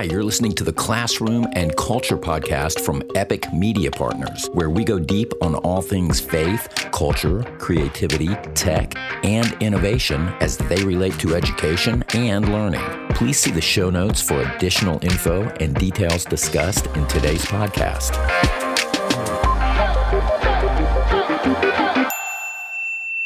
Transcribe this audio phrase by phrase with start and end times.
[0.00, 4.82] Hi, you're listening to the Classroom and Culture podcast from Epic Media Partners, where we
[4.82, 11.34] go deep on all things faith, culture, creativity, tech, and innovation as they relate to
[11.34, 12.80] education and learning.
[13.10, 18.69] Please see the show notes for additional info and details discussed in today's podcast.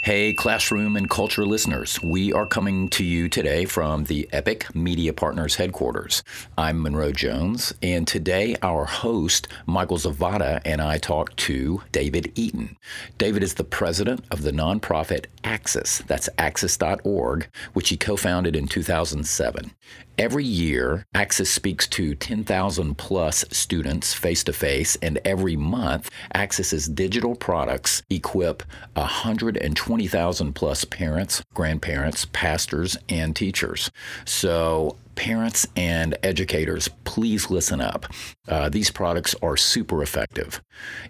[0.04, 1.98] Hey, classroom and culture listeners.
[2.02, 6.22] We are coming to you today from the Epic Media Partners headquarters.
[6.58, 12.76] I'm Monroe Jones, and today our host, Michael Zavada, and I talk to David Eaton.
[13.16, 18.68] David is the president of the nonprofit Axis, that's axis.org, which he co founded in
[18.68, 19.70] 2007.
[20.16, 26.86] Every year, Axis speaks to 10,000 plus students face to face, and every month, Axis's
[26.86, 33.90] digital products equip 120,000 plus parents, grandparents, pastors, and teachers.
[34.24, 38.06] So parents and educators, please listen up.
[38.46, 40.62] Uh, these products are super effective.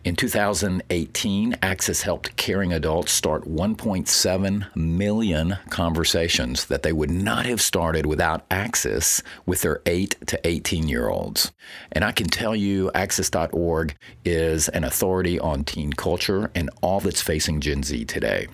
[0.05, 7.60] In 2018, Axis helped caring adults start 1.7 million conversations that they would not have
[7.60, 11.52] started without Axis with their 8 to 18 year olds.
[11.92, 17.22] And I can tell you, Axis.org is an authority on teen culture and all that's
[17.22, 18.47] facing Gen Z today.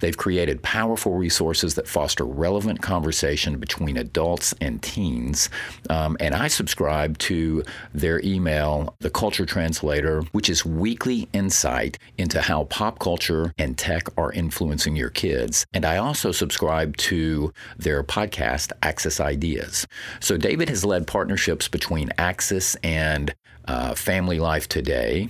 [0.00, 4.93] They've created powerful resources that foster relevant conversation between adults and teens.
[5.90, 12.40] Um, and I subscribe to their email, The Culture Translator, which is weekly insight into
[12.40, 15.66] how pop culture and tech are influencing your kids.
[15.74, 19.86] And I also subscribe to their podcast, Axis Ideas.
[20.20, 23.34] So David has led partnerships between Axis and
[23.66, 25.28] uh, Family Life Today,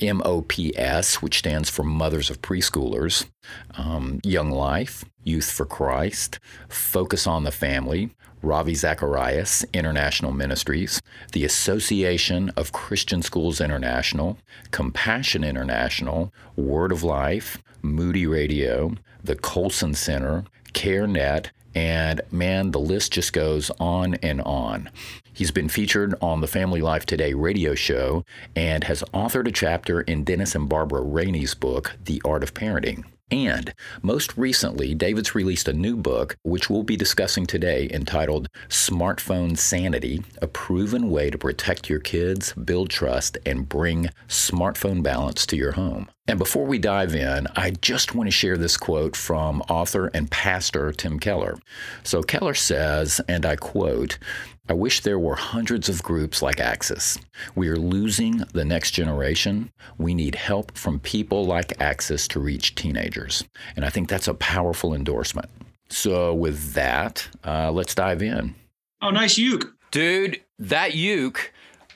[0.00, 3.26] MOPS, which stands for Mothers of Preschoolers,
[3.76, 6.38] um, Young Life, Youth for Christ,
[6.68, 8.10] Focus on the Family,
[8.42, 11.00] Ravi Zacharias International Ministries,
[11.32, 14.38] the Association of Christian Schools International,
[14.70, 23.12] Compassion International, Word of Life, Moody Radio, the Colson Center, CareNet, and man, the list
[23.12, 24.90] just goes on and on.
[25.36, 28.24] He's been featured on the Family Life Today radio show
[28.56, 33.04] and has authored a chapter in Dennis and Barbara Rainey's book, The Art of Parenting.
[33.30, 39.58] And most recently, David's released a new book, which we'll be discussing today, entitled Smartphone
[39.58, 45.56] Sanity A Proven Way to Protect Your Kids, Build Trust, and Bring Smartphone Balance to
[45.56, 46.08] Your Home.
[46.28, 50.30] And before we dive in, I just want to share this quote from author and
[50.30, 51.56] pastor Tim Keller.
[52.04, 54.18] So Keller says, and I quote,
[54.68, 57.18] I wish there were hundreds of groups like Axis.
[57.54, 59.70] We are losing the next generation.
[59.96, 63.44] We need help from people like Axis to reach teenagers.
[63.76, 65.48] And I think that's a powerful endorsement.
[65.88, 68.56] So, with that, uh, let's dive in.
[69.00, 69.72] Oh, nice uke.
[69.92, 71.52] Dude, that uke,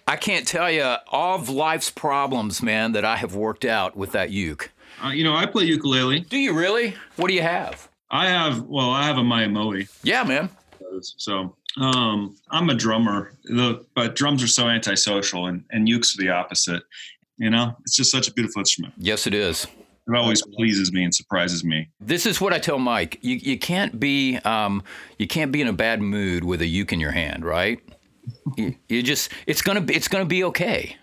[0.07, 4.13] I can't tell you all of life's problems, man, that I have worked out with
[4.13, 4.71] that uke.
[5.03, 6.21] Uh, you know, I play ukulele.
[6.21, 6.95] Do you really?
[7.17, 7.89] What do you have?
[8.11, 9.89] I have, well, I have a Maiamoi.
[10.05, 10.51] Yeah, man.
[11.01, 16.23] So um, I'm a drummer, the, but drums are so antisocial, and and ukes are
[16.23, 16.83] the opposite.
[17.39, 18.95] You know, it's just such a beautiful instrument.
[18.99, 19.67] Yes, it is.
[20.09, 21.89] It always pleases me and surprises me.
[22.01, 23.19] This is what I tell Mike.
[23.23, 24.83] You you can't be um,
[25.19, 27.81] you can't be in a bad mood with a uke in your hand, right?
[28.57, 30.97] you, you just it's gonna be it's gonna be okay.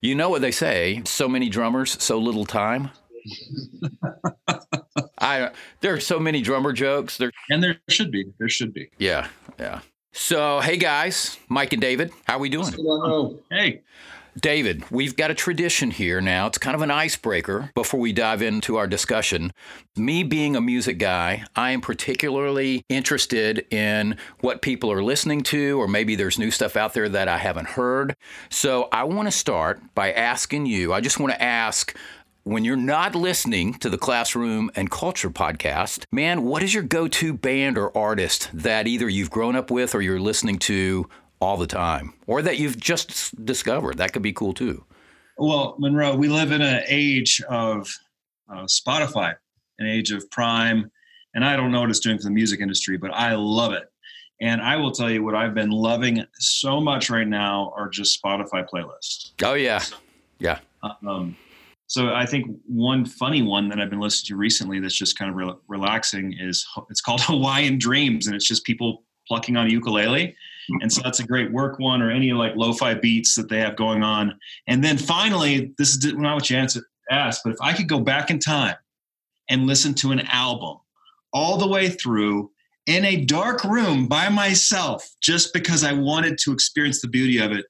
[0.00, 2.90] You know what they say: so many drummers, so little time.
[5.18, 5.50] I
[5.80, 7.16] there are so many drummer jokes.
[7.16, 8.26] There and there should be.
[8.38, 8.90] There should be.
[8.98, 9.28] Yeah,
[9.58, 9.80] yeah.
[10.12, 12.72] So hey guys, Mike and David, how are we doing?
[13.50, 13.82] Hey.
[14.40, 16.48] David, we've got a tradition here now.
[16.48, 19.52] It's kind of an icebreaker before we dive into our discussion.
[19.96, 25.80] Me being a music guy, I am particularly interested in what people are listening to,
[25.80, 28.16] or maybe there's new stuff out there that I haven't heard.
[28.50, 31.96] So I want to start by asking you, I just want to ask
[32.44, 37.08] when you're not listening to the Classroom and Culture podcast, man, what is your go
[37.08, 41.08] to band or artist that either you've grown up with or you're listening to
[41.40, 43.96] all the time or that you've just discovered?
[43.96, 44.84] That could be cool too.
[45.38, 47.90] Well, Monroe, we live in an age of
[48.52, 49.34] uh, Spotify,
[49.78, 50.90] an age of Prime,
[51.34, 53.90] and I don't know what it's doing for the music industry, but I love it.
[54.42, 58.22] And I will tell you what I've been loving so much right now are just
[58.22, 59.30] Spotify playlists.
[59.42, 59.82] Oh, yeah.
[60.38, 60.58] Yeah.
[61.06, 61.36] Um,
[61.86, 65.30] so I think one funny one that I've been listening to recently that's just kind
[65.30, 69.70] of re- relaxing is it's called Hawaiian Dreams, and it's just people plucking on a
[69.70, 70.34] ukulele.
[70.80, 73.76] And so that's a great work one, or any like lo-fi beats that they have
[73.76, 74.38] going on.
[74.66, 76.56] And then finally, this is not what you
[77.10, 78.76] asked, but if I could go back in time
[79.50, 80.78] and listen to an album
[81.34, 82.50] all the way through
[82.86, 87.52] in a dark room by myself just because I wanted to experience the beauty of
[87.52, 87.66] it,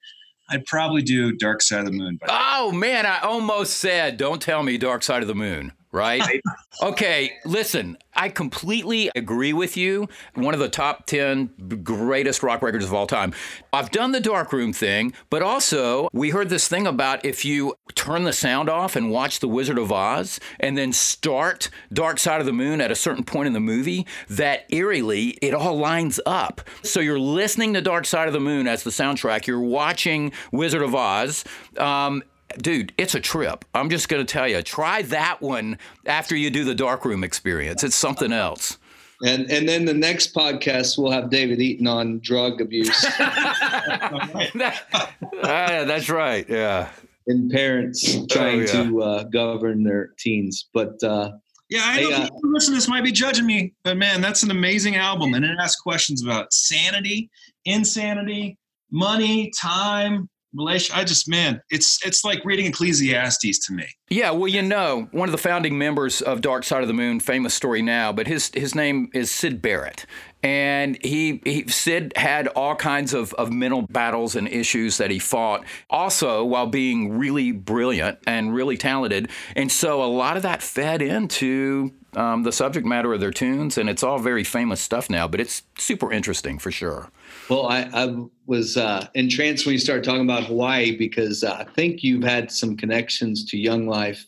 [0.49, 2.19] I'd probably do Dark Side of the Moon.
[2.29, 6.43] Oh man, I almost said, "Don't tell me Dark Side of the Moon." Right?
[6.82, 10.08] okay, listen, I completely agree with you.
[10.35, 13.32] One of the top 10 greatest rock records of all time.
[13.73, 18.25] I've done the darkroom thing, but also we heard this thing about if you turn
[18.25, 22.46] the sound off and watch The Wizard of Oz and then start Dark Side of
[22.46, 26.61] the Moon at a certain point in the movie, that eerily it all lines up.
[26.82, 30.82] So you're listening to Dark Side of the Moon as the soundtrack, you're watching Wizard
[30.82, 31.44] of Oz.
[31.79, 32.23] Um,
[32.58, 33.64] dude, it's a trip.
[33.75, 37.85] I'm just going to tell you, try that one after you do the darkroom experience.
[37.85, 38.79] It's something else.
[39.25, 43.00] And and then the next podcast we'll have David Eaton on drug abuse.
[43.00, 44.82] that,
[45.43, 46.44] uh, that's right.
[46.49, 46.91] Yeah.
[47.26, 48.82] And parents trying oh, yeah.
[48.82, 51.02] to uh, govern their teens, but.
[51.02, 51.32] Uh,
[51.70, 54.43] yeah, I know uh, people listen to this might be judging me, but man, that's
[54.43, 57.31] an amazing album, and it asks questions about sanity,
[57.64, 58.58] insanity,
[58.91, 60.96] money, time, relation.
[60.96, 63.86] I just man, it's it's like reading Ecclesiastes to me.
[64.10, 67.20] Yeah, well, you know, one of the founding members of Dark Side of the Moon,
[67.20, 70.06] famous story now, but his his name is Syd Barrett.
[70.42, 75.18] And he, he Syd had all kinds of, of mental battles and issues that he
[75.18, 79.30] fought, also while being really brilliant and really talented.
[79.56, 83.78] And so a lot of that fed into um, the subject matter of their tunes,
[83.78, 85.26] and it's all very famous stuff now.
[85.26, 87.10] But it's super interesting for sure.
[87.49, 91.64] Well, I, I was uh, entranced when you started talking about Hawaii because uh, I
[91.73, 94.25] think you've had some connections to Young Life,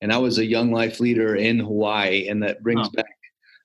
[0.00, 2.90] and I was a Young Life leader in Hawaii, and that brings oh.
[2.96, 3.16] back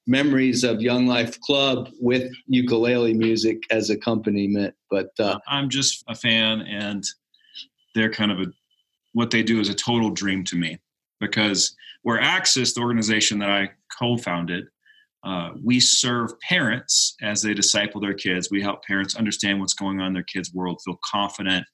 [0.05, 4.75] memories of Young Life Club with ukulele music as accompaniment.
[4.91, 7.03] But uh, I'm just a fan, and
[7.95, 8.45] they're kind of a
[9.13, 10.79] what they do is a total dream to me
[11.19, 14.65] because where Axis, the organization that I co-founded,
[15.23, 18.49] uh, we serve parents as they disciple their kids.
[18.51, 21.65] We help parents understand what's going on in their kids' world, feel confident.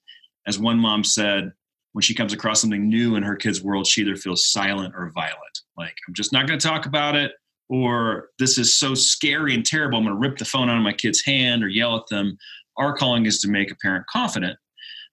[0.46, 1.52] As one mom said,
[1.92, 5.10] when she comes across something new in her kid's world, she either feels silent or
[5.12, 5.60] violent.
[5.76, 7.32] Like, I'm just not going to talk about it,
[7.68, 10.84] or this is so scary and terrible, I'm going to rip the phone out of
[10.84, 12.38] my kid's hand or yell at them.
[12.76, 14.56] Our calling is to make a parent confident.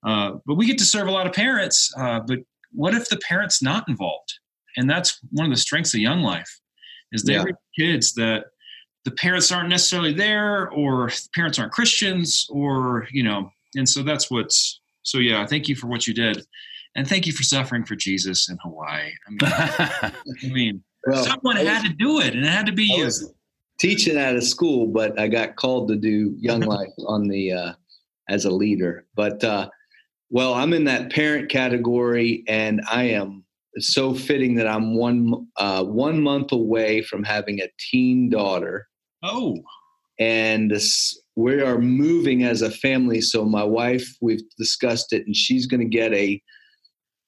[0.05, 1.91] Uh, but we get to serve a lot of parents.
[1.97, 2.39] Uh, but
[2.71, 4.31] what if the parent's not involved?
[4.75, 6.59] And that's one of the strengths of Young Life
[7.12, 7.45] is they yeah.
[7.77, 8.45] kids that
[9.06, 14.30] the parents aren't necessarily there or parents aren't Christians or, you know, and so that's
[14.30, 16.45] what's, so yeah, thank you for what you did.
[16.95, 19.12] And thank you for suffering for Jesus in Hawaii.
[19.25, 19.39] I mean,
[20.44, 23.12] I mean well, someone had to do it and it had to be I you.
[23.80, 27.74] Teaching at a school, but I got called to do Young Life on the, uh,
[28.27, 29.06] as a leader.
[29.15, 29.69] But, uh,
[30.30, 33.45] well, I'm in that parent category and I am
[33.77, 38.88] it's so fitting that I'm one uh, one month away from having a teen daughter.
[39.21, 39.56] Oh,
[40.19, 43.21] and this, we are moving as a family.
[43.21, 46.41] So my wife, we've discussed it, and she's going to get a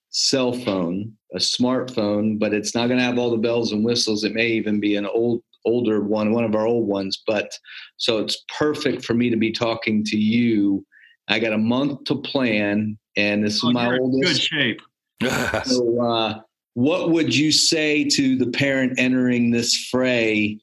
[0.10, 4.24] cell phone, a smartphone, but it's not going to have all the bells and whistles.
[4.24, 7.22] It may even be an old older one, one of our old ones.
[7.28, 7.52] But
[7.98, 10.84] so it's perfect for me to be talking to you.
[11.28, 14.34] I got a month to plan, and this oh, is my oldest.
[14.34, 14.82] Good shape
[15.66, 16.40] so, uh,
[16.76, 20.60] what would you say to the parent entering this fray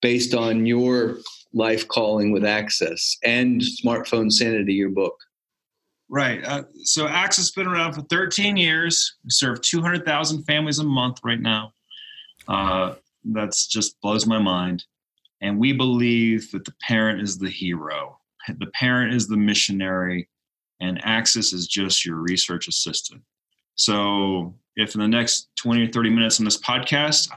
[0.00, 1.18] based on your
[1.52, 5.16] life calling with Axis and Smartphone Sanity, your book?
[6.08, 6.44] Right.
[6.44, 9.16] Uh, so Axis has been around for 13 years.
[9.24, 11.72] We serve 200,000 families a month right now.
[12.46, 12.94] Uh,
[13.24, 14.84] that's just blows my mind.
[15.40, 18.18] And we believe that the parent is the hero.
[18.48, 20.28] The parent is the missionary,
[20.80, 23.22] and Axis is just your research assistant.
[23.76, 27.28] So if in the next 20 or 30 minutes on this podcast,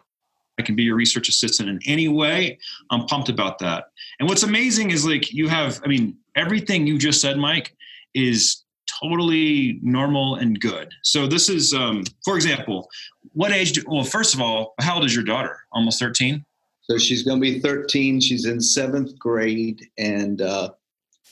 [0.57, 3.85] I can be your research assistant in any way, I'm pumped about that.
[4.19, 7.75] And what's amazing is like you have, I mean, everything you just said, Mike,
[8.13, 8.63] is
[9.01, 10.93] totally normal and good.
[11.03, 12.89] So this is, um, for example,
[13.33, 13.73] what age?
[13.73, 15.59] Do, well, first of all, how old is your daughter?
[15.71, 16.43] Almost 13.
[16.81, 18.19] So she's going to be 13.
[18.19, 20.71] She's in seventh grade and uh,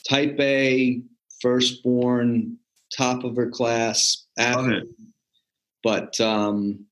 [0.08, 1.02] type A,
[1.42, 2.58] firstborn,
[2.96, 4.84] top of her class, athlete.
[5.84, 6.86] But um,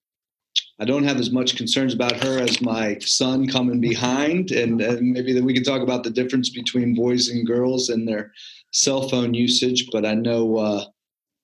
[0.79, 5.11] I don't have as much concerns about her as my son coming behind, and, and
[5.11, 8.31] maybe that we can talk about the difference between boys and girls and their
[8.71, 9.87] cell phone usage.
[9.91, 10.85] But I know uh,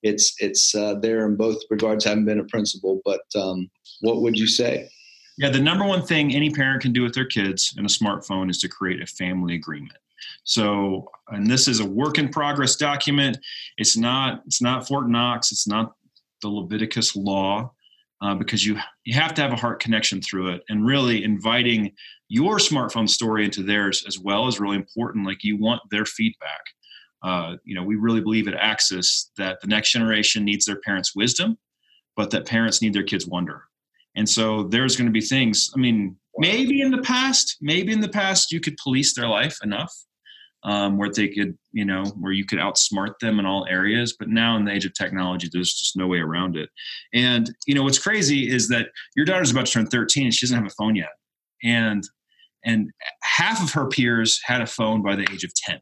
[0.03, 2.05] it's it's uh, there in both regards.
[2.05, 3.69] Haven't been a principal, but um,
[4.01, 4.89] what would you say?
[5.37, 8.49] Yeah, the number one thing any parent can do with their kids and a smartphone
[8.49, 9.97] is to create a family agreement.
[10.43, 13.37] So, and this is a work in progress document.
[13.77, 15.51] It's not it's not Fort Knox.
[15.51, 15.93] It's not
[16.41, 17.71] the Leviticus law.
[18.21, 21.91] uh, because you you have to have a heart connection through it, and really inviting
[22.29, 25.25] your smartphone story into theirs as well is really important.
[25.25, 26.61] Like you want their feedback.
[27.23, 31.15] Uh, you know, we really believe at Axis that the next generation needs their parents'
[31.15, 31.57] wisdom,
[32.15, 33.63] but that parents need their kids' wonder.
[34.15, 35.69] And so there's going to be things.
[35.75, 39.57] I mean, maybe in the past, maybe in the past you could police their life
[39.63, 39.93] enough
[40.63, 44.15] um, where they could, you know, where you could outsmart them in all areas.
[44.17, 46.69] But now in the age of technology, there's just no way around it.
[47.13, 50.45] And, you know, what's crazy is that your daughter's about to turn 13 and she
[50.45, 51.11] doesn't have a phone yet.
[51.63, 52.03] And,
[52.63, 52.91] and
[53.23, 55.79] half of her peers had a phone by the age of 10.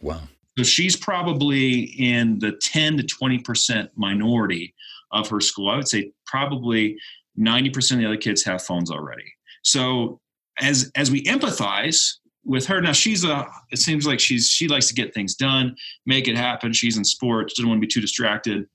[0.00, 0.20] Wow.
[0.58, 4.74] So she's probably in the 10 to 20% minority
[5.12, 5.70] of her school.
[5.70, 6.96] I would say probably
[7.38, 9.24] 90% of the other kids have phones already.
[9.62, 10.20] So
[10.58, 12.80] as as we empathize with her.
[12.80, 16.36] Now she's a it seems like she's she likes to get things done make it
[16.36, 16.72] happen.
[16.72, 18.66] She's in sports doesn't want to be too distracted.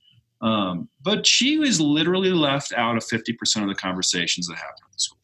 [0.42, 5.00] Um, but she was literally left out of 50% of the conversations that happen in
[5.00, 5.20] school.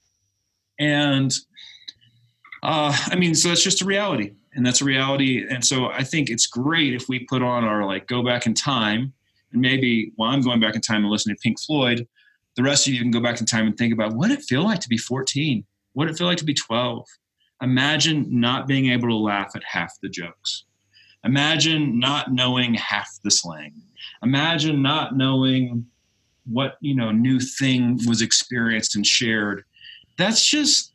[0.79, 1.33] And
[2.63, 5.45] uh, i mean so that's just a reality and that's a reality.
[5.49, 8.53] And so i think it's great if we put on our like go back in
[8.53, 9.13] time
[9.51, 12.07] and maybe while i'm going back in time and listening to pink floyd
[12.55, 14.63] the rest of you can go back in time and think about what it feel
[14.63, 17.05] like to be 14 what it feel like to be 12
[17.61, 20.65] Imagine not being able to laugh at half the jokes.
[21.23, 23.73] Imagine not knowing half the slang.
[24.23, 25.85] Imagine not knowing
[26.45, 29.63] what, you know, new thing was experienced and shared.
[30.17, 30.93] That's just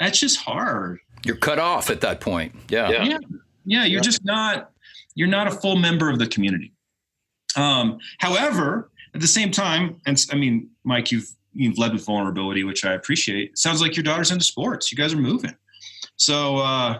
[0.00, 1.00] that's just hard.
[1.24, 2.54] You're cut off at that point.
[2.70, 2.90] Yeah.
[2.90, 3.04] Yeah.
[3.04, 3.18] Yeah,
[3.64, 4.00] yeah you're yeah.
[4.00, 4.70] just not
[5.14, 6.72] you're not a full member of the community.
[7.56, 12.64] Um, however, at the same time, and I mean, Mike, you've you've led with vulnerability,
[12.64, 13.50] which I appreciate.
[13.50, 14.92] It sounds like your daughter's into sports.
[14.92, 15.54] You guys are moving.
[16.18, 16.98] So, uh,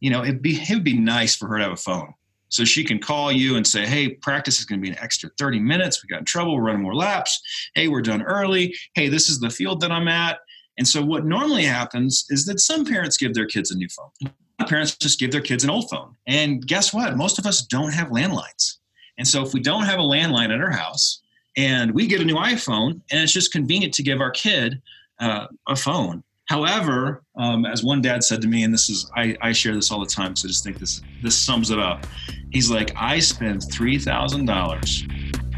[0.00, 2.12] you know, it'd be, it would be nice for her to have a phone.
[2.48, 5.30] So she can call you and say, hey, practice is going to be an extra
[5.38, 6.02] 30 minutes.
[6.02, 6.54] We got in trouble.
[6.54, 7.40] We're running more laps.
[7.74, 8.74] Hey, we're done early.
[8.94, 10.38] Hey, this is the field that I'm at.
[10.78, 14.32] And so what normally happens is that some parents give their kids a new phone.
[14.68, 16.16] Parents just give their kids an old phone.
[16.26, 17.16] And guess what?
[17.16, 18.78] Most of us don't have landlines.
[19.18, 21.22] And so if we don't have a landline at our house
[21.56, 24.80] and we get a new iPhone and it's just convenient to give our kid
[25.20, 29.36] uh, a phone, However, um, as one dad said to me, and this is I,
[29.40, 32.06] I share this all the time, so I just think this this sums it up.
[32.50, 35.04] He's like, I spend three thousand dollars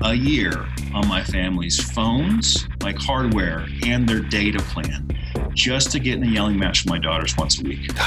[0.02, 5.08] a year on my family's phones, like hardware, and their data plan,
[5.54, 7.90] just to get in a yelling match with my daughters once a week.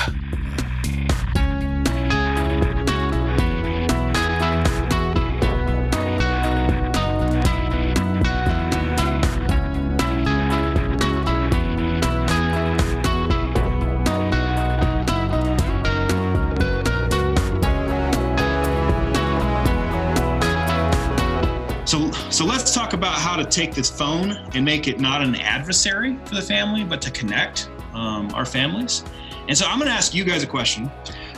[22.99, 26.83] about how to take this phone and make it not an adversary for the family,
[26.83, 29.05] but to connect um, our families.
[29.47, 30.91] And so I'm going to ask you guys a question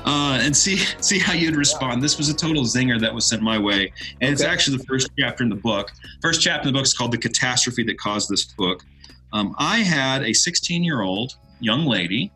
[0.06, 2.02] uh, and see see how you'd respond.
[2.02, 4.32] This was a total zinger that was sent my way, and okay.
[4.32, 5.92] it's actually the first chapter in the book.
[6.20, 8.84] First chapter in the book is called "The Catastrophe That Caused This Book."
[9.32, 12.32] Um, I had a 16 year old young lady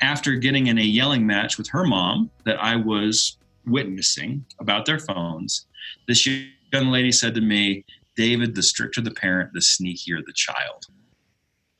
[0.00, 5.00] after getting in a yelling match with her mom that I was witnessing about their
[5.00, 5.66] phones.
[6.06, 7.84] This young lady said to me,
[8.18, 10.86] David, the stricter the parent, the sneakier the child.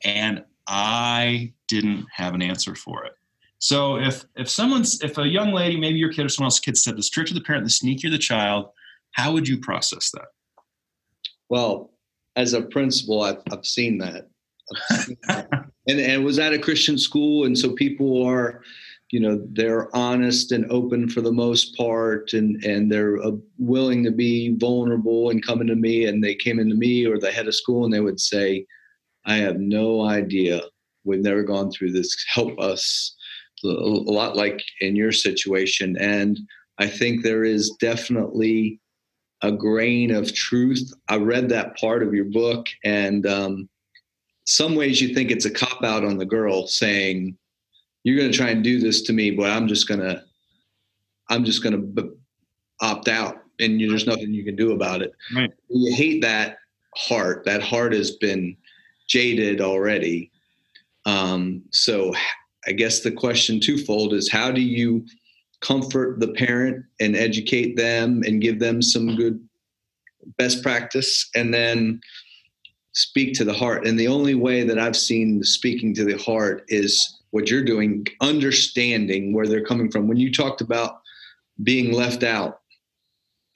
[0.05, 3.13] And I didn't have an answer for it.
[3.59, 6.77] So if if someone's if a young lady, maybe your kid or someone else's kid
[6.77, 8.69] said the stricter the parent, the sneakier the child,
[9.13, 10.29] how would you process that?
[11.49, 11.91] Well,
[12.37, 14.29] as a principal, I've, I've seen that.
[14.91, 15.49] I've seen that.
[15.89, 18.63] and and was at a Christian school, and so people are
[19.11, 24.05] you know they're honest and open for the most part and and they're uh, willing
[24.05, 27.49] to be vulnerable and coming to me and they came into me or the head
[27.49, 28.65] of school and they would say
[29.25, 30.61] i have no idea.
[31.05, 32.15] We've never gone through this.
[32.35, 33.15] Help us.
[33.65, 36.39] A lot like in your situation and
[36.79, 38.81] i think there is definitely
[39.43, 40.93] a grain of truth.
[41.09, 43.69] I read that part of your book and um,
[44.47, 47.37] some ways you think it's a cop out on the girl saying
[48.05, 50.23] you're going to try and do this to me, but I'm just going to,
[51.31, 52.11] I'm just going to b-
[52.81, 55.13] opt out and you, there's nothing you can do about it.
[55.35, 55.51] Right.
[55.69, 56.59] You hate that
[56.97, 57.45] heart.
[57.45, 58.57] That heart has been
[59.09, 60.31] jaded already.
[61.07, 62.15] Um, so
[62.67, 65.07] I guess the question twofold is how do you
[65.61, 69.41] comfort the parent and educate them and give them some good
[70.37, 72.01] best practice and then
[72.93, 73.87] speak to the heart.
[73.87, 78.07] And the only way that I've seen speaking to the heart is what you're doing,
[78.21, 80.09] understanding where they're coming from.
[80.09, 81.01] When you talked about
[81.63, 82.61] being left out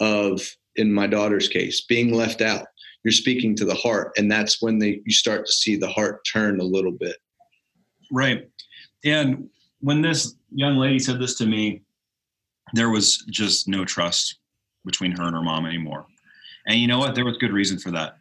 [0.01, 0.43] of
[0.77, 2.67] in my daughter's case, being left out.
[3.05, 6.27] You're speaking to the heart, and that's when they you start to see the heart
[6.31, 7.17] turn a little bit.
[8.11, 8.49] Right.
[9.05, 9.49] And
[9.81, 11.83] when this young lady said this to me,
[12.75, 14.39] there was just no trust
[14.85, 16.07] between her and her mom anymore.
[16.67, 17.15] And you know what?
[17.15, 18.17] There was good reason for that.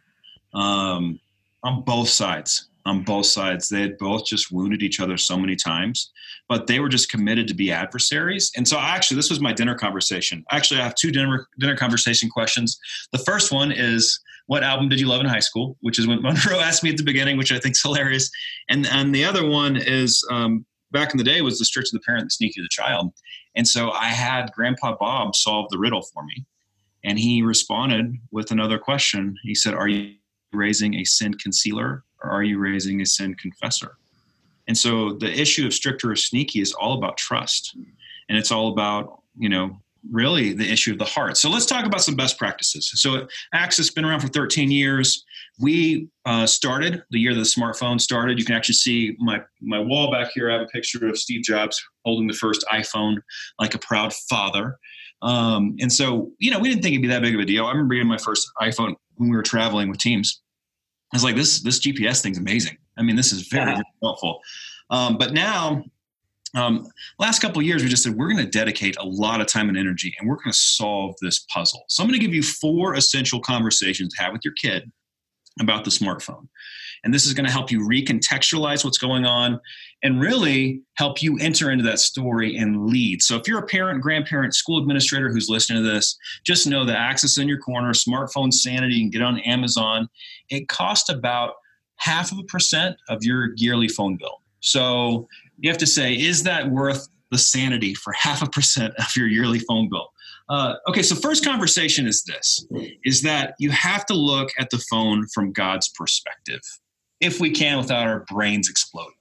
[0.52, 1.20] Um,
[1.62, 3.68] on both sides on both sides.
[3.68, 6.10] They had both just wounded each other so many times,
[6.48, 8.50] but they were just committed to be adversaries.
[8.56, 10.44] And so, actually, this was my dinner conversation.
[10.50, 12.78] Actually, I have two dinner dinner conversation questions.
[13.12, 16.22] The first one is, "What album did you love in high school?" Which is what
[16.22, 18.30] Monroe asked me at the beginning, which I think is hilarious.
[18.68, 21.92] And and the other one is, um, back in the day, was the stretch of
[21.92, 23.12] the parent, the sneaky of the child.
[23.54, 26.44] And so, I had Grandpa Bob solve the riddle for me,
[27.04, 29.36] and he responded with another question.
[29.42, 30.14] He said, "Are you?"
[30.52, 33.96] raising a sin concealer or are you raising a sin confessor?
[34.68, 37.76] And so the issue of stricter or sneaky is all about trust.
[38.28, 39.76] And it's all about, you know,
[40.10, 41.36] really the issue of the heart.
[41.36, 42.90] So let's talk about some best practices.
[42.94, 45.24] So Axis has been around for 13 years.
[45.60, 48.38] We uh, started the year the smartphone started.
[48.38, 50.50] You can actually see my my wall back here.
[50.50, 53.18] I have a picture of Steve Jobs holding the first iPhone
[53.60, 54.78] like a proud father.
[55.20, 57.66] Um, and so, you know, we didn't think it'd be that big of a deal.
[57.66, 60.41] I remember getting my first iPhone when we were traveling with teams.
[61.12, 62.78] I was like, this this GPS thing's amazing.
[62.96, 63.76] I mean, this is very, yeah.
[63.76, 64.40] very helpful.
[64.90, 65.84] Um, but now,
[66.54, 66.86] um,
[67.18, 69.78] last couple years, we just said we're going to dedicate a lot of time and
[69.78, 71.84] energy, and we're going to solve this puzzle.
[71.88, 74.90] So I'm going to give you four essential conversations to have with your kid
[75.60, 76.48] about the smartphone.
[77.04, 79.60] And this is going to help you recontextualize what's going on
[80.02, 83.22] and really help you enter into that story and lead.
[83.22, 86.96] So if you're a parent, grandparent, school administrator who's listening to this, just know the
[86.96, 90.08] Axis in your corner, smartphone sanity, can get on Amazon.
[90.48, 91.54] It costs about
[91.96, 94.40] half of a percent of your yearly phone bill.
[94.60, 95.28] So
[95.58, 99.26] you have to say, is that worth the sanity for half a percent of your
[99.26, 100.12] yearly phone bill?
[100.48, 102.64] Uh, okay, so first conversation is this:
[103.04, 106.60] is that you have to look at the phone from God's perspective
[107.20, 109.14] if we can without our brains exploding.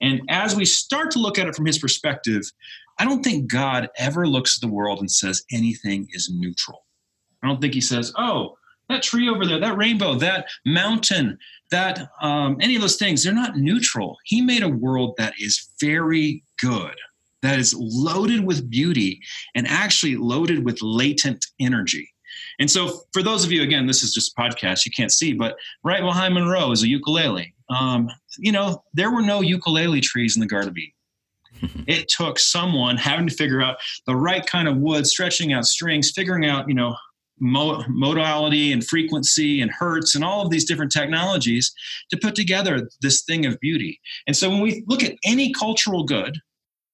[0.00, 2.42] And as we start to look at it from his perspective,
[2.98, 6.84] I don't think God ever looks at the world and says anything is neutral.
[7.42, 8.56] I don't think he says, oh,
[8.88, 11.38] that tree over there, that rainbow, that mountain,
[11.70, 14.18] that um, any of those things, they're not neutral.
[14.24, 16.94] He made a world that is very good,
[17.42, 19.20] that is loaded with beauty
[19.54, 22.08] and actually loaded with latent energy.
[22.58, 25.32] And so, for those of you, again, this is just a podcast, you can't see,
[25.32, 27.54] but right behind Monroe is a ukulele.
[27.70, 31.84] Um, you know, there were no ukulele trees in the Garden of Eden.
[31.86, 33.76] it took someone having to figure out
[34.06, 36.94] the right kind of wood, stretching out strings, figuring out, you know,
[37.38, 41.72] modality and frequency and hertz and all of these different technologies
[42.10, 44.00] to put together this thing of beauty.
[44.26, 46.38] And so when we look at any cultural good,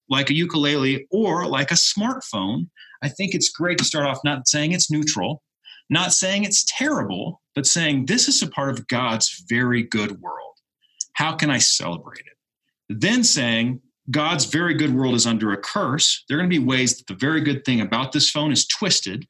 [0.09, 2.67] like a ukulele or like a smartphone,
[3.01, 5.43] I think it's great to start off not saying it's neutral,
[5.89, 10.55] not saying it's terrible, but saying this is a part of God's very good world.
[11.13, 12.99] How can I celebrate it?
[12.99, 16.23] Then saying God's very good world is under a curse.
[16.27, 18.67] There are going to be ways that the very good thing about this phone is
[18.67, 19.27] twisted.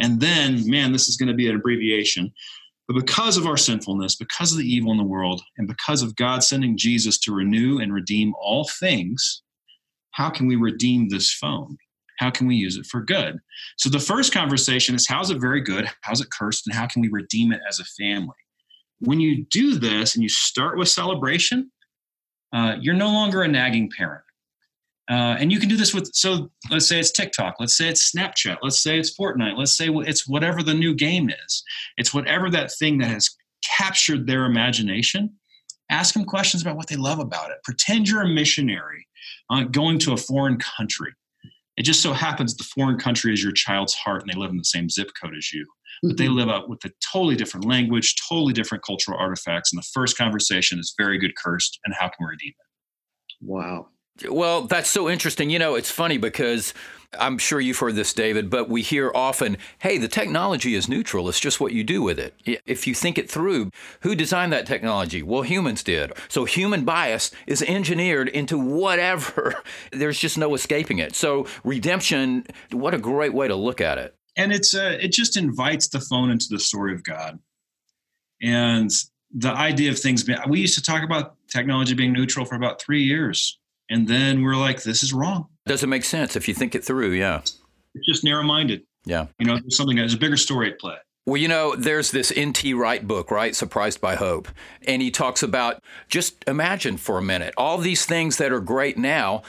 [0.00, 2.32] And then, man, this is going to be an abbreviation.
[2.88, 6.16] But because of our sinfulness, because of the evil in the world, and because of
[6.16, 9.42] God sending Jesus to renew and redeem all things,
[10.12, 11.76] how can we redeem this phone?
[12.18, 13.38] How can we use it for good?
[13.78, 15.88] So the first conversation is how's it very good?
[16.02, 16.66] How's it cursed?
[16.66, 18.36] And how can we redeem it as a family?
[19.00, 21.72] When you do this and you start with celebration,
[22.52, 24.22] uh, you're no longer a nagging parent.
[25.10, 28.12] Uh, and you can do this with, so let's say it's TikTok, let's say it's
[28.12, 31.64] Snapchat, let's say it's Fortnite, let's say it's whatever the new game is.
[31.96, 33.28] It's whatever that thing that has
[33.64, 35.34] captured their imagination.
[35.92, 37.58] Ask them questions about what they love about it.
[37.62, 39.06] Pretend you're a missionary
[39.50, 41.12] uh, going to a foreign country.
[41.76, 44.56] It just so happens the foreign country is your child's heart and they live in
[44.56, 45.66] the same zip code as you.
[46.02, 46.34] But they mm-hmm.
[46.34, 49.72] live out with a totally different language, totally different cultural artifacts.
[49.72, 53.46] And the first conversation is very good cursed and how can we redeem it?
[53.46, 53.88] Wow.
[54.28, 55.50] Well, that's so interesting.
[55.50, 56.74] You know, it's funny because
[57.18, 61.28] I'm sure you've heard this, David, but we hear often, hey, the technology is neutral.
[61.28, 62.34] It's just what you do with it.
[62.66, 63.70] If you think it through,
[64.00, 65.22] who designed that technology?
[65.22, 66.12] Well, humans did.
[66.28, 69.62] So human bias is engineered into whatever.
[69.92, 71.14] There's just no escaping it.
[71.14, 74.14] So redemption, what a great way to look at it.
[74.36, 77.38] And it's uh, it just invites the phone into the story of God.
[78.40, 78.90] And
[79.30, 82.80] the idea of things, being, we used to talk about technology being neutral for about
[82.80, 83.58] three years
[83.92, 85.48] and then we're like, this is wrong.
[85.66, 87.12] Doesn't make sense if you think it through.
[87.12, 87.42] Yeah.
[87.94, 88.82] It's just narrow minded.
[89.04, 89.26] Yeah.
[89.38, 90.96] You know, there's something, there's a bigger story at play.
[91.26, 92.74] Well, you know, there's this N.T.
[92.74, 93.54] Wright book, right?
[93.54, 94.48] Surprised by Hope.
[94.88, 98.98] And he talks about just imagine for a minute all these things that are great
[98.98, 99.42] now.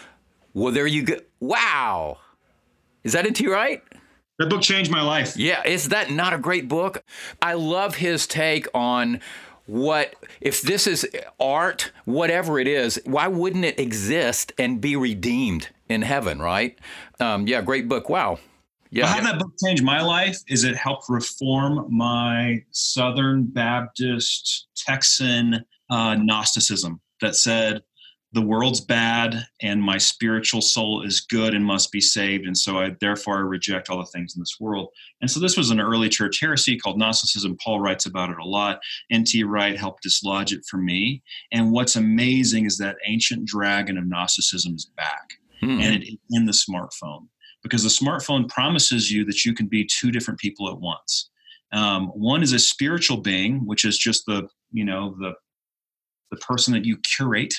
[0.53, 1.17] Well, there you go.
[1.39, 2.19] Wow.
[3.03, 3.47] Is that N.T.
[3.47, 3.81] Wright?
[4.39, 5.37] That book changed my life.
[5.37, 7.03] Yeah, is that not a great book?
[7.41, 9.19] I love his take on
[9.65, 11.07] what if this is
[11.39, 16.77] art, whatever it is, why wouldn't it exist and be redeemed in heaven, right?
[17.19, 18.09] Um, yeah, great book.
[18.09, 18.39] Wow.
[18.91, 19.07] Yeah.
[19.07, 26.15] How that book changed my life is it helped reform my Southern Baptist Texan uh,
[26.15, 27.81] Gnosticism that said
[28.33, 32.45] the world's bad and my spiritual soul is good and must be saved.
[32.45, 34.89] And so i therefore i reject all the things in this world.
[35.21, 37.57] And so this was an early church heresy called gnosticism.
[37.63, 38.79] Paul writes about it a lot.
[39.13, 41.21] Nt wright helped dislodge it for me.
[41.51, 45.33] And what's amazing is that ancient dragon of gnosticism is back.
[45.63, 45.79] Hmm.
[45.79, 47.27] and it in the smartphone.
[47.61, 51.29] Because the smartphone promises you that you can be two different people at once.
[51.71, 55.33] Um, one is a spiritual being which is just the you know the
[56.31, 57.53] the person that you curate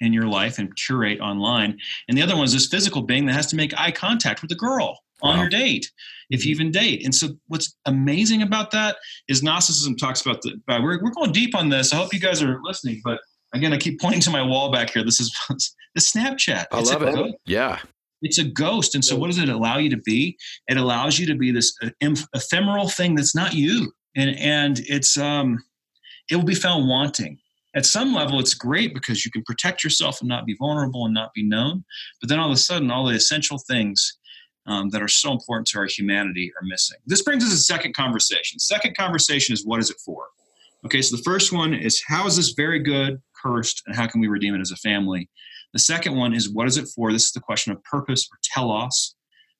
[0.00, 1.78] in your life and curate online.
[2.08, 4.50] And the other one is this physical being that has to make eye contact with
[4.52, 5.42] a girl on wow.
[5.42, 5.90] your date,
[6.30, 7.04] if you even date.
[7.04, 8.96] And so, what's amazing about that
[9.28, 10.58] is Gnosticism talks about the.
[10.68, 11.92] We're, we're going deep on this.
[11.92, 13.20] I hope you guys are listening, but
[13.54, 15.04] again, I keep pointing to my wall back here.
[15.04, 15.34] This is
[15.94, 16.66] the Snapchat.
[16.72, 17.14] I it's love it.
[17.14, 17.34] Ghost.
[17.46, 17.78] Yeah.
[18.22, 18.94] It's a ghost.
[18.94, 20.36] And so, what does it allow you to be?
[20.68, 21.90] It allows you to be this uh,
[22.34, 23.92] ephemeral thing that's not you.
[24.16, 25.62] And, and it's, um,
[26.30, 27.38] it will be found wanting
[27.74, 31.14] at some level it's great because you can protect yourself and not be vulnerable and
[31.14, 31.84] not be known
[32.20, 34.18] but then all of a sudden all the essential things
[34.66, 36.98] um, that are so important to our humanity are missing.
[37.06, 38.58] This brings us a second conversation.
[38.58, 40.26] Second conversation is what is it for?
[40.84, 44.20] Okay so the first one is how is this very good cursed and how can
[44.20, 45.28] we redeem it as a family?
[45.72, 47.12] The second one is what is it for?
[47.12, 49.14] This is the question of purpose or telos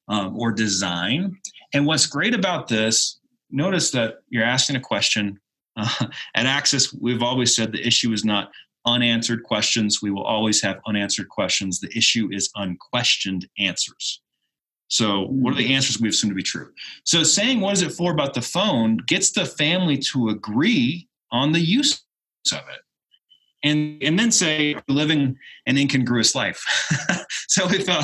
[0.09, 1.37] um, or design.
[1.73, 3.21] And what's great about this
[3.51, 5.39] notice that you're asking a question
[5.77, 8.51] uh, at Axis, we've always said the issue is not
[8.87, 10.01] unanswered questions.
[10.03, 11.81] We will always have unanswered questions.
[11.81, 14.23] The issue is unquestioned answers.
[14.89, 16.73] So, what are the answers we assume to be true?
[17.05, 21.53] So, saying what is it for about the phone gets the family to agree on
[21.53, 22.03] the use
[22.53, 22.81] of it.
[23.63, 26.65] And, and then say, living an incongruous life.
[27.49, 28.03] so, if, uh,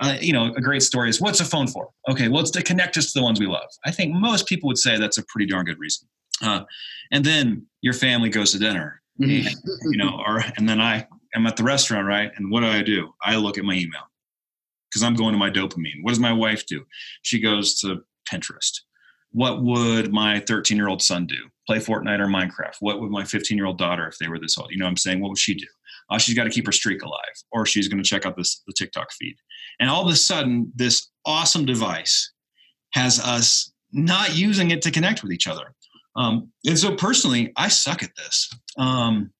[0.00, 1.90] uh, you know, a great story is what's a phone for?
[2.08, 3.68] Okay, well, it's to connect us to the ones we love.
[3.84, 6.08] I think most people would say that's a pretty darn good reason.
[6.42, 6.64] Uh,
[7.12, 9.46] and then your family goes to dinner, mm-hmm.
[9.46, 9.56] and,
[9.92, 12.30] you know, or and then I am at the restaurant, right?
[12.36, 13.12] And what do I do?
[13.22, 14.02] I look at my email
[14.90, 16.02] because I'm going to my dopamine.
[16.02, 16.84] What does my wife do?
[17.22, 18.00] She goes to
[18.30, 18.80] Pinterest.
[19.30, 21.36] What would my 13 year old son do?
[21.66, 22.76] Play Fortnite or Minecraft?
[22.80, 24.70] What would my 15 year old daughter, if they were this old?
[24.70, 25.20] You know what I'm saying?
[25.20, 25.66] What would she do?
[26.10, 28.62] Oh, she's got to keep her streak alive, or she's going to check out this
[28.66, 29.36] the TikTok feed.
[29.80, 32.32] And all of a sudden, this awesome device
[32.92, 35.74] has us not using it to connect with each other.
[36.16, 38.50] Um, and so personally, I suck at this.
[38.76, 39.32] Um,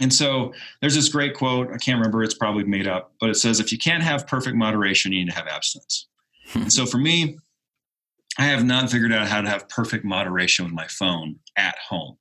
[0.00, 1.68] and so there's this great quote.
[1.68, 2.22] I can't remember.
[2.22, 5.30] It's probably made up, but it says, "If you can't have perfect moderation, you need
[5.30, 6.06] to have abstinence."
[6.48, 6.62] Hmm.
[6.62, 7.38] and so for me,
[8.38, 12.16] I have not figured out how to have perfect moderation with my phone at home.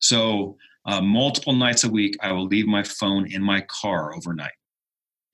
[0.00, 4.52] So uh, multiple nights a week, I will leave my phone in my car overnight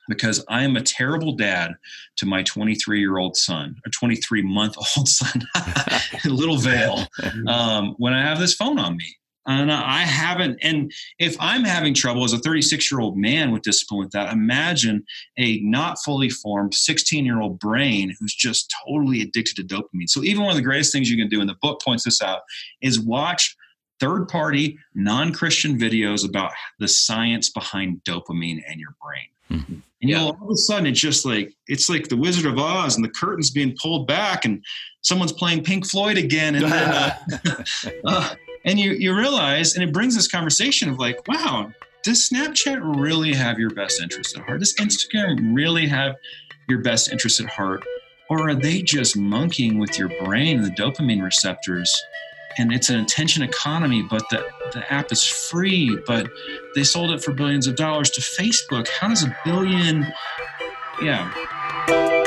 [0.09, 1.73] because I am a terrible dad
[2.16, 5.47] to my 23 year old son or 23 month old son,
[6.25, 7.07] little veil,
[7.47, 9.14] um, when I have this phone on me.
[9.47, 13.62] And I haven't, and if I'm having trouble as a 36 year old man with
[13.62, 15.03] discipline with that, imagine
[15.38, 20.09] a not fully formed 16 year old brain who's just totally addicted to dopamine.
[20.09, 22.21] So, even one of the greatest things you can do, and the book points this
[22.21, 22.40] out,
[22.83, 23.57] is watch
[24.01, 29.29] third party, non Christian videos about the science behind dopamine and your brain.
[29.51, 29.73] Mm-hmm.
[30.01, 32.59] And you know, all of a sudden it's just like it's like the Wizard of
[32.59, 34.65] Oz and the curtains being pulled back and
[35.03, 37.65] someone's playing Pink Floyd again and then uh,
[38.05, 38.35] uh,
[38.65, 41.73] and you you realize and it brings this conversation of like, wow,
[42.05, 44.61] does Snapchat really have your best interest at heart?
[44.61, 46.15] Does Instagram really have
[46.69, 47.85] your best interest at heart?
[48.31, 51.95] Or are they just monkeying with your brain and the dopamine receptors
[52.59, 56.29] and it's an attention economy, but the, the app is free, but
[56.75, 58.88] they sold it for billions of dollars to Facebook.
[58.88, 60.07] How does a billion,
[61.01, 62.18] yeah.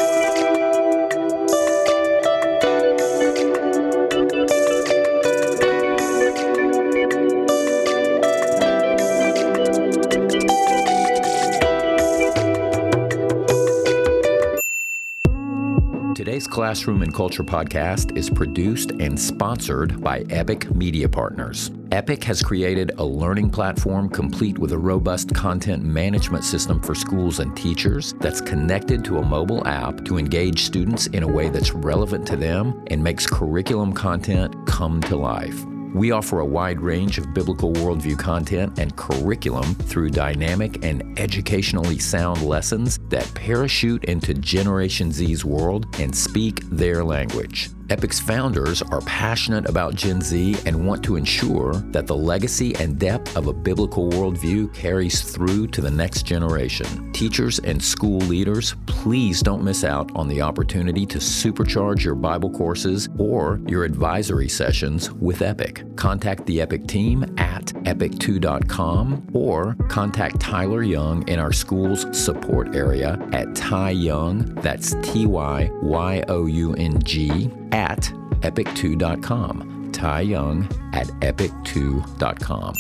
[16.32, 21.72] Today's Classroom and Culture podcast is produced and sponsored by Epic Media Partners.
[21.91, 27.41] Epic has created a learning platform complete with a robust content management system for schools
[27.41, 31.74] and teachers that's connected to a mobile app to engage students in a way that's
[31.74, 35.65] relevant to them and makes curriculum content come to life.
[35.94, 42.00] We offer a wide range of biblical worldview content and curriculum through dynamic and educationally
[42.00, 47.70] sound lessons that parachute into Generation Z's world and speak their language.
[47.92, 52.98] Epic's founders are passionate about Gen Z and want to ensure that the legacy and
[52.98, 57.12] depth of a biblical worldview carries through to the next generation.
[57.12, 62.50] Teachers and school leaders, please don't miss out on the opportunity to supercharge your Bible
[62.50, 65.84] courses or your advisory sessions with Epic.
[65.98, 73.20] Contact the Epic team at epic2.com or contact Tyler Young in our school's support area
[73.34, 79.92] at Ty Young, that's T Y Y O U N G, at epic2.com.
[79.92, 82.74] Ty Young at epic2.com.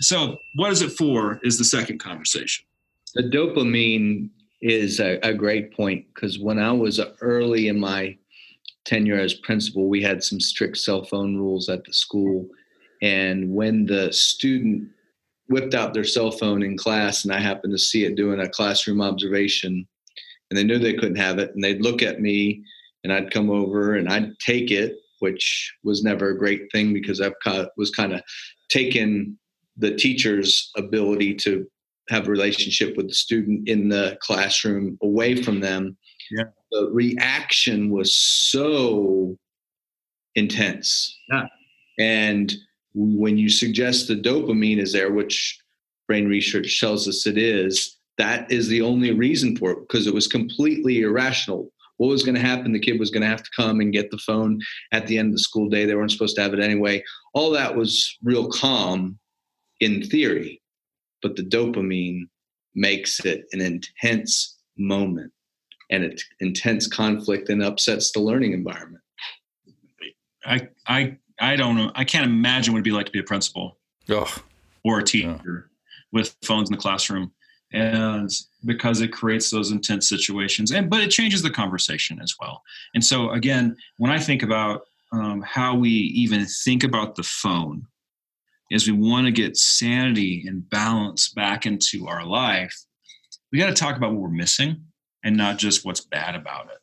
[0.00, 1.40] So, what is it for?
[1.42, 2.64] Is the second conversation.
[3.14, 4.30] The dopamine
[4.60, 8.16] is a, a great point because when I was early in my
[8.84, 12.48] tenure as principal, we had some strict cell phone rules at the school.
[13.02, 14.88] And when the student
[15.48, 18.48] whipped out their cell phone in class, and I happened to see it doing a
[18.48, 19.86] classroom observation,
[20.50, 22.62] and they knew they couldn't have it, and they'd look at me,
[23.04, 27.20] and I'd come over and I'd take it, which was never a great thing because
[27.20, 27.32] I
[27.76, 28.22] was kind of
[28.68, 29.36] taking
[29.76, 31.66] the teacher's ability to
[32.08, 35.96] have a relationship with the student in the classroom away from them.
[36.30, 36.44] Yeah.
[36.70, 39.36] The reaction was so
[40.34, 41.16] intense.
[41.30, 41.46] Yeah.
[41.98, 42.54] And
[42.94, 45.58] when you suggest the dopamine is there, which
[46.06, 50.14] brain research tells us it is, that is the only reason for it because it
[50.14, 51.70] was completely irrational.
[51.96, 52.72] What was going to happen?
[52.72, 54.60] The kid was going to have to come and get the phone
[54.92, 55.84] at the end of the school day.
[55.84, 57.02] They weren't supposed to have it anyway.
[57.34, 59.18] All that was real calm
[59.80, 60.60] in theory,
[61.22, 62.28] but the dopamine
[62.74, 65.32] makes it an intense moment
[65.90, 69.02] and it intense conflict and upsets the learning environment.
[70.44, 71.90] I I I don't know.
[71.94, 73.78] I can't imagine what it'd be like to be a principal
[74.08, 74.28] Ugh.
[74.84, 75.70] or a teacher
[76.12, 77.32] with phones in the classroom,
[77.72, 78.30] and
[78.64, 82.62] because it creates those intense situations, and but it changes the conversation as well.
[82.94, 87.86] And so again, when I think about um, how we even think about the phone
[88.70, 92.76] is we want to get sanity and balance back into our life,
[93.50, 94.84] we got to talk about what we're missing
[95.24, 96.78] and not just what's bad about it.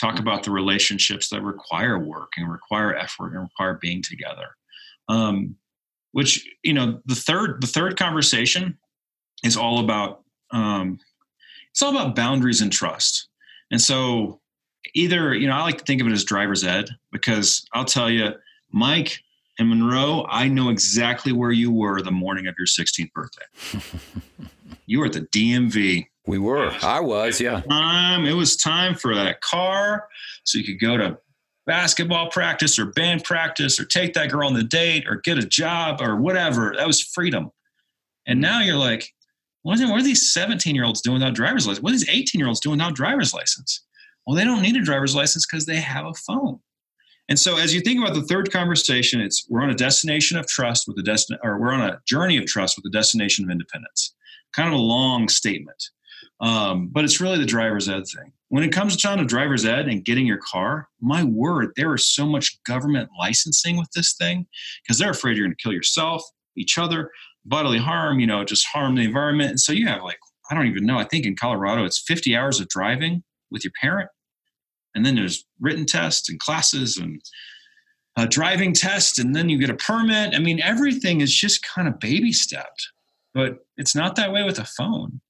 [0.00, 0.22] Talk mm-hmm.
[0.22, 4.56] about the relationships that require work and require effort and require being together.
[5.08, 5.56] Um,
[6.12, 8.78] which you know, the third the third conversation
[9.44, 10.98] is all about um,
[11.70, 13.28] it's all about boundaries and trust.
[13.70, 14.40] And so,
[14.94, 18.10] either you know, I like to think of it as driver's ed because I'll tell
[18.10, 18.32] you,
[18.72, 19.20] Mike
[19.58, 23.44] and Monroe, I know exactly where you were the morning of your 16th birthday.
[24.86, 26.06] you were at the DMV.
[26.26, 26.72] We were.
[26.82, 27.60] I was, yeah.
[27.60, 28.26] Time.
[28.26, 30.08] It was time for that car
[30.44, 31.18] so you could go to
[31.66, 35.46] basketball practice or band practice or take that girl on the date or get a
[35.46, 36.74] job or whatever.
[36.76, 37.50] That was freedom.
[38.26, 39.12] And now you're like,
[39.62, 41.82] what are, what are these 17 year olds doing without driver's license?
[41.82, 43.84] What are these 18 year olds doing without driver's license?
[44.26, 46.60] Well, they don't need a driver's license because they have a phone.
[47.28, 50.46] And so, as you think about the third conversation, it's we're on a destination of
[50.46, 53.50] trust with the destin, or we're on a journey of trust with the destination of
[53.50, 54.14] independence.
[54.54, 55.82] Kind of a long statement,
[56.40, 58.32] um, but it's really the driver's ed thing.
[58.48, 62.06] When it comes down to driver's ed and getting your car, my word, there is
[62.06, 64.46] so much government licensing with this thing
[64.82, 66.22] because they're afraid you're going to kill yourself,
[66.56, 67.10] each other,
[67.48, 69.50] bodily harm, you know, just harm the environment.
[69.50, 70.18] And so you have like
[70.50, 70.98] I don't even know.
[70.98, 74.08] I think in Colorado it's 50 hours of driving with your parent.
[74.94, 77.20] And then there's written tests and classes and
[78.16, 80.34] a driving test and then you get a permit.
[80.34, 82.88] I mean everything is just kind of baby stepped
[83.34, 85.20] but it's not that way with a phone.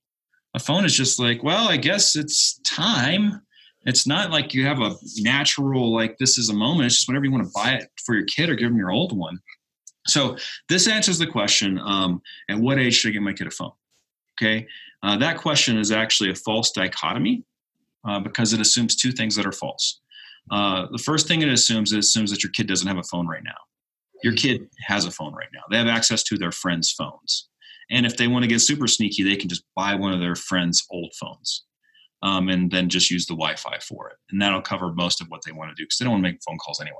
[0.54, 3.42] A phone is just like well i guess it's time.
[3.82, 6.86] It's not like you have a natural like this is a moment.
[6.86, 8.90] It's just whenever you want to buy it for your kid or give them your
[8.90, 9.38] old one
[10.08, 10.36] so
[10.68, 13.72] this answers the question um, at what age should i get my kid a phone
[14.40, 14.66] okay
[15.02, 17.44] uh, that question is actually a false dichotomy
[18.06, 20.00] uh, because it assumes two things that are false.
[20.50, 23.26] Uh, the first thing it assumes it assumes that your kid doesn't have a phone
[23.26, 23.56] right now.
[24.24, 25.60] Your kid has a phone right now.
[25.70, 27.48] They have access to their friends' phones,
[27.90, 30.34] and if they want to get super sneaky, they can just buy one of their
[30.34, 31.66] friends' old phones,
[32.22, 35.42] um, and then just use the Wi-Fi for it, and that'll cover most of what
[35.44, 36.96] they want to do because they don't want to make phone calls anyway,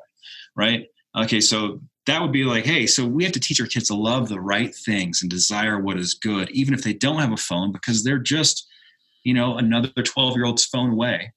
[0.55, 0.87] right?
[1.19, 3.95] Okay, so that would be like, hey, so we have to teach our kids to
[3.95, 7.37] love the right things and desire what is good, even if they don't have a
[7.37, 8.69] phone, because they're just
[9.29, 11.33] you know, another 12 year old's phone away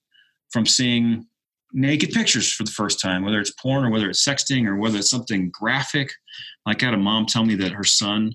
[0.52, 1.26] from seeing
[1.74, 4.98] naked pictures for the first time, whether it's porn or whether it's sexting or whether
[4.98, 6.10] it's something graphic.
[6.66, 8.34] Like I had a mom tell me that her son,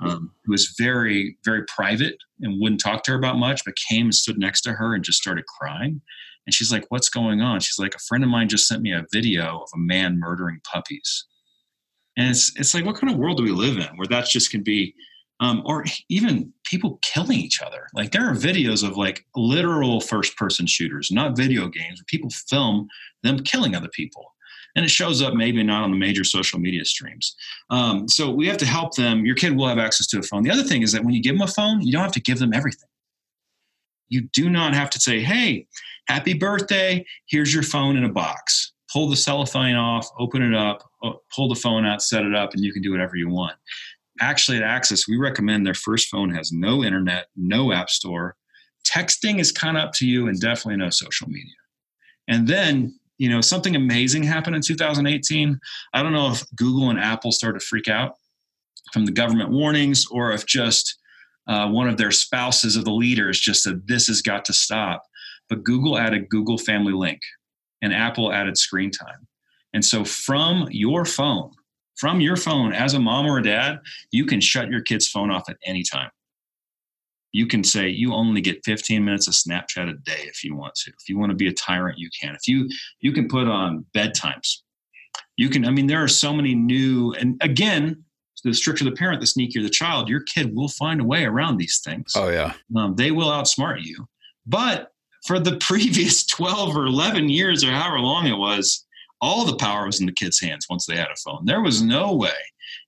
[0.00, 4.06] um, who was very, very private and wouldn't talk to her about much, but came
[4.06, 6.00] and stood next to her and just started crying.
[6.48, 7.60] And she's like, What's going on?
[7.60, 10.62] She's like, A friend of mine just sent me a video of a man murdering
[10.64, 11.26] puppies.
[12.16, 14.50] And it's, it's like, what kind of world do we live in where that just
[14.50, 14.94] can be,
[15.40, 17.86] um, or even people killing each other?
[17.92, 22.30] Like, there are videos of like literal first person shooters, not video games, where people
[22.30, 22.88] film
[23.22, 24.34] them killing other people.
[24.74, 27.36] And it shows up maybe not on the major social media streams.
[27.68, 29.26] Um, so we have to help them.
[29.26, 30.44] Your kid will have access to a phone.
[30.44, 32.22] The other thing is that when you give them a phone, you don't have to
[32.22, 32.88] give them everything.
[34.08, 35.66] You do not have to say, hey,
[36.08, 38.72] happy birthday, here's your phone in a box.
[38.92, 40.82] Pull the cellophane off, open it up,
[41.34, 43.54] pull the phone out, set it up, and you can do whatever you want.
[44.20, 48.34] Actually, at Axis, we recommend their first phone has no internet, no app store.
[48.86, 51.52] Texting is kind of up to you, and definitely no social media.
[52.28, 55.60] And then, you know, something amazing happened in 2018.
[55.92, 58.14] I don't know if Google and Apple started to freak out
[58.92, 60.98] from the government warnings or if just
[61.46, 65.02] uh, one of their spouses of the leaders just said, This has got to stop.
[65.48, 67.20] But Google added Google Family Link
[67.82, 69.26] and Apple added screen time.
[69.72, 71.50] And so from your phone,
[71.96, 73.80] from your phone as a mom or a dad,
[74.10, 76.10] you can shut your kid's phone off at any time.
[77.32, 80.74] You can say you only get 15 minutes of Snapchat a day if you want
[80.76, 80.90] to.
[80.90, 82.34] If you want to be a tyrant, you can.
[82.34, 82.68] If you
[83.00, 84.62] you can put on bedtimes.
[85.36, 88.02] You can, I mean, there are so many new, and again,
[88.44, 91.58] the stricter the parent, the sneakier the child, your kid will find a way around
[91.58, 92.12] these things.
[92.16, 92.54] Oh, yeah.
[92.76, 94.06] Um, they will outsmart you.
[94.46, 94.92] But
[95.28, 98.86] for the previous 12 or 11 years or however long it was,
[99.20, 101.44] all the power was in the kids' hands once they had a phone.
[101.44, 102.30] There was no way.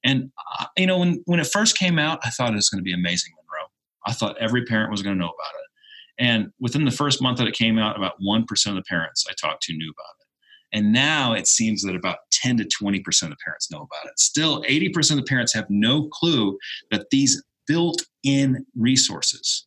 [0.04, 2.78] And, uh, you know, when, when it first came out, I thought it was going
[2.78, 3.68] to be amazing, Monroe.
[4.06, 6.24] I thought every parent was going to know about it.
[6.24, 9.34] And within the first month that it came out, about 1% of the parents I
[9.34, 10.78] talked to knew about it.
[10.78, 12.98] And now it seems that about 10 to 20%
[13.32, 14.18] of parents know about it.
[14.18, 16.56] Still, 80% of parents have no clue
[16.90, 19.66] that these built in resources,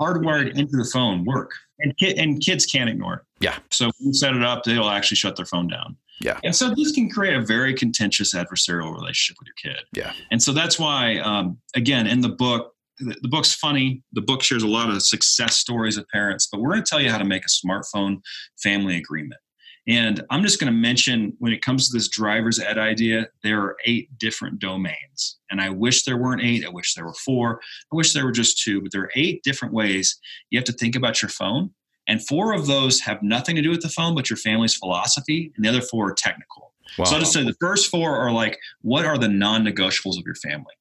[0.00, 1.52] hardwired into the phone, work.
[1.80, 3.20] And, ki- and kids can't ignore it.
[3.40, 3.58] Yeah.
[3.70, 5.96] So when you set it up, they'll actually shut their phone down.
[6.20, 6.40] Yeah.
[6.42, 9.84] And so this can create a very contentious adversarial relationship with your kid.
[9.92, 10.12] Yeah.
[10.32, 14.02] And so that's why, um, again, in the book, the, the book's funny.
[14.14, 17.00] The book shares a lot of success stories of parents, but we're going to tell
[17.00, 18.20] you how to make a smartphone
[18.60, 19.40] family agreement.
[19.88, 23.60] And I'm just going to mention when it comes to this driver's ed idea, there
[23.62, 25.38] are eight different domains.
[25.50, 26.66] And I wish there weren't eight.
[26.66, 27.60] I wish there were four.
[27.90, 30.18] I wish there were just two, but there are eight different ways
[30.50, 31.70] you have to think about your phone.
[32.06, 35.52] And four of those have nothing to do with the phone, but your family's philosophy.
[35.56, 36.74] And the other four are technical.
[36.98, 37.06] Wow.
[37.06, 40.24] So I'll just say the first four are like, what are the non negotiables of
[40.26, 40.74] your family?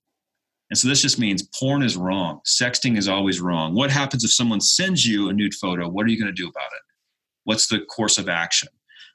[0.69, 2.41] And so this just means porn is wrong.
[2.45, 3.73] Sexting is always wrong.
[3.73, 5.87] What happens if someone sends you a nude photo?
[5.87, 6.81] What are you going to do about it?
[7.45, 8.67] What's the course of action?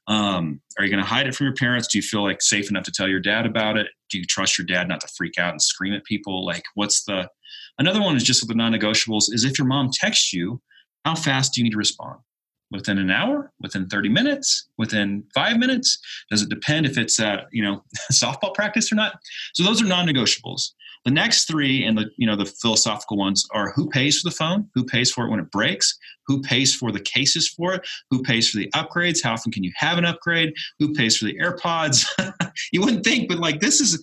[0.09, 1.87] Um, are you going to hide it from your parents?
[1.87, 3.89] Do you feel like safe enough to tell your dad about it?
[4.11, 6.45] Do you trust your dad not to freak out and scream at people?
[6.45, 7.29] Like, what's the
[7.79, 10.61] another one is just with the non negotiables is if your mom texts you,
[11.05, 12.19] how fast do you need to respond?
[12.71, 13.53] Within an hour?
[13.61, 14.69] Within 30 minutes?
[14.79, 15.99] Within five minutes?
[16.31, 19.19] Does it depend if it's at, you know, softball practice or not?
[19.55, 20.71] So those are non negotiables.
[21.05, 24.35] The next three and the you know the philosophical ones are who pays for the
[24.35, 27.87] phone, who pays for it when it breaks, who pays for the cases for it,
[28.11, 31.25] who pays for the upgrades, how often can you have an upgrade, who pays for
[31.25, 32.07] the AirPods.
[32.73, 34.03] you wouldn't think, but like this is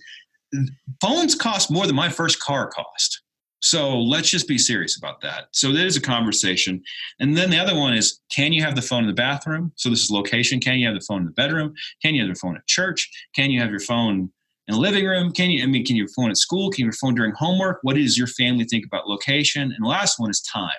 [1.00, 3.22] phones cost more than my first car cost.
[3.62, 5.48] So let's just be serious about that.
[5.52, 6.82] So there is a conversation.
[7.18, 9.72] And then the other one is can you have the phone in the bathroom?
[9.76, 10.60] So this is location.
[10.60, 11.74] Can you have the phone in the bedroom?
[12.02, 13.10] Can you have the phone at church?
[13.34, 14.30] Can you have your phone
[14.70, 15.32] in the living room?
[15.32, 16.70] Can you, I mean, can you phone at school?
[16.70, 17.80] Can you phone during homework?
[17.82, 19.62] What does your family think about location?
[19.62, 20.70] And the last one is time.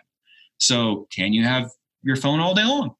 [0.59, 1.69] So can you have
[2.01, 2.95] your phone all day long?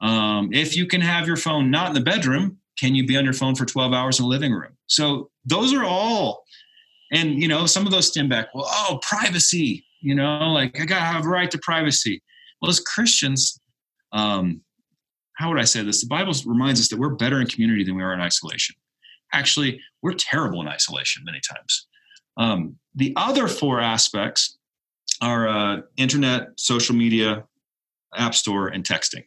[0.00, 3.24] Um, if you can have your phone not in the bedroom, can you be on
[3.24, 4.76] your phone for 12 hours in the living room?
[4.86, 6.44] So those are all,
[7.12, 10.84] and you know, some of those stem back, well, oh, privacy, you know, like I
[10.84, 12.22] gotta have a right to privacy.
[12.60, 13.58] Well, as Christians,
[14.12, 14.60] um,
[15.34, 16.00] how would I say this?
[16.00, 18.76] The Bible reminds us that we're better in community than we are in isolation
[19.36, 21.86] actually we're terrible in isolation many times.
[22.36, 24.58] Um, the other four aspects
[25.20, 27.44] are uh, internet, social media,
[28.16, 29.24] app store, and texting.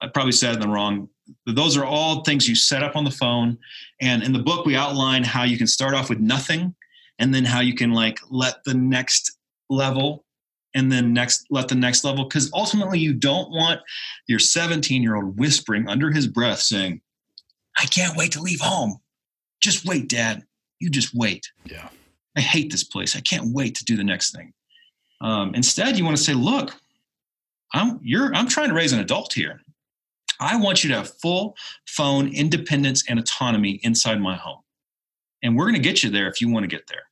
[0.00, 1.08] I probably said in the wrong.
[1.46, 3.58] Those are all things you set up on the phone.
[4.00, 6.74] And in the book, we outline how you can start off with nothing,
[7.18, 10.24] and then how you can like let the next level,
[10.74, 12.24] and then next let the next level.
[12.24, 13.80] Because ultimately, you don't want
[14.28, 17.00] your 17 year old whispering under his breath, saying,
[17.76, 19.00] "I can't wait to leave home."
[19.60, 20.44] Just wait, Dad.
[20.80, 21.50] You just wait.
[21.64, 21.88] Yeah.
[22.36, 23.16] I hate this place.
[23.16, 24.52] I can't wait to do the next thing.
[25.20, 26.74] Um, instead, you want to say, look,
[27.72, 29.60] I'm you're I'm trying to raise an adult here.
[30.38, 34.60] I want you to have full phone independence and autonomy inside my home.
[35.42, 37.04] And we're going to get you there if you want to get there.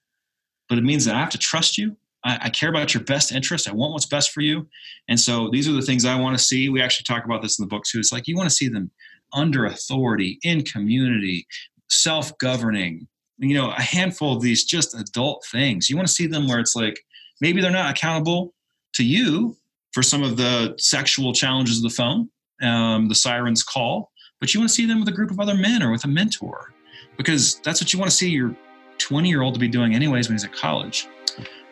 [0.68, 1.96] But it means that I have to trust you.
[2.24, 3.68] I, I, care about your best interest.
[3.68, 4.66] I want what's best for you.
[5.08, 6.68] And so these are the things I want to see.
[6.68, 7.98] We actually talk about this in the book too.
[7.98, 8.90] It's like you want to see them
[9.32, 11.46] under authority, in community,
[11.88, 13.06] self governing,
[13.38, 15.88] you know, a handful of these just adult things.
[15.88, 17.00] You want to see them where it's like
[17.40, 18.54] maybe they're not accountable
[18.94, 19.56] to you
[19.92, 22.28] for some of the sexual challenges of the phone,
[22.62, 24.10] um, the siren's call,
[24.40, 26.08] but you want to see them with a group of other men or with a
[26.08, 26.72] mentor
[27.16, 28.56] because that's what you want to see your
[28.98, 31.08] 20 year old to be doing anyways when he's at college.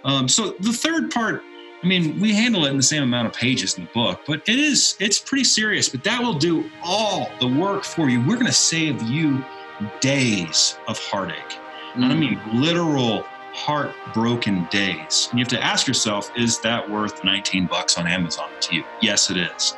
[0.04, 1.42] Um, so the third part,
[1.82, 4.42] I mean, we handle it in the same amount of pages in the book, but
[4.48, 5.88] it is it's pretty serious.
[5.88, 8.20] But that will do all the work for you.
[8.20, 9.44] We're going to save you
[10.00, 11.58] days of heartache.
[11.94, 12.04] Mm.
[12.04, 15.28] And I mean literal heartbroken days.
[15.30, 18.84] And you have to ask yourself, is that worth 19 bucks on Amazon to you?
[19.00, 19.76] Yes, it is.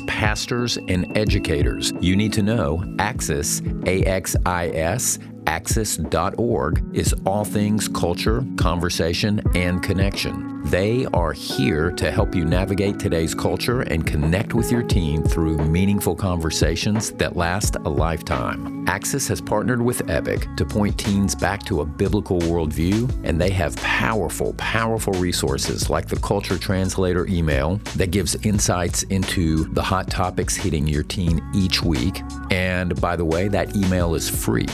[0.00, 1.92] Pastors, and educators.
[2.00, 9.42] You need to know Axis, A X I S, axis.org is all things culture, conversation,
[9.54, 10.53] and connection.
[10.64, 15.58] They are here to help you navigate today's culture and connect with your team through
[15.58, 18.88] meaningful conversations that last a lifetime.
[18.88, 23.50] Axis has partnered with Epic to point teens back to a biblical worldview, and they
[23.50, 30.08] have powerful, powerful resources like the Culture Translator email that gives insights into the hot
[30.08, 32.22] topics hitting your teen each week.
[32.50, 34.66] And by the way, that email is free.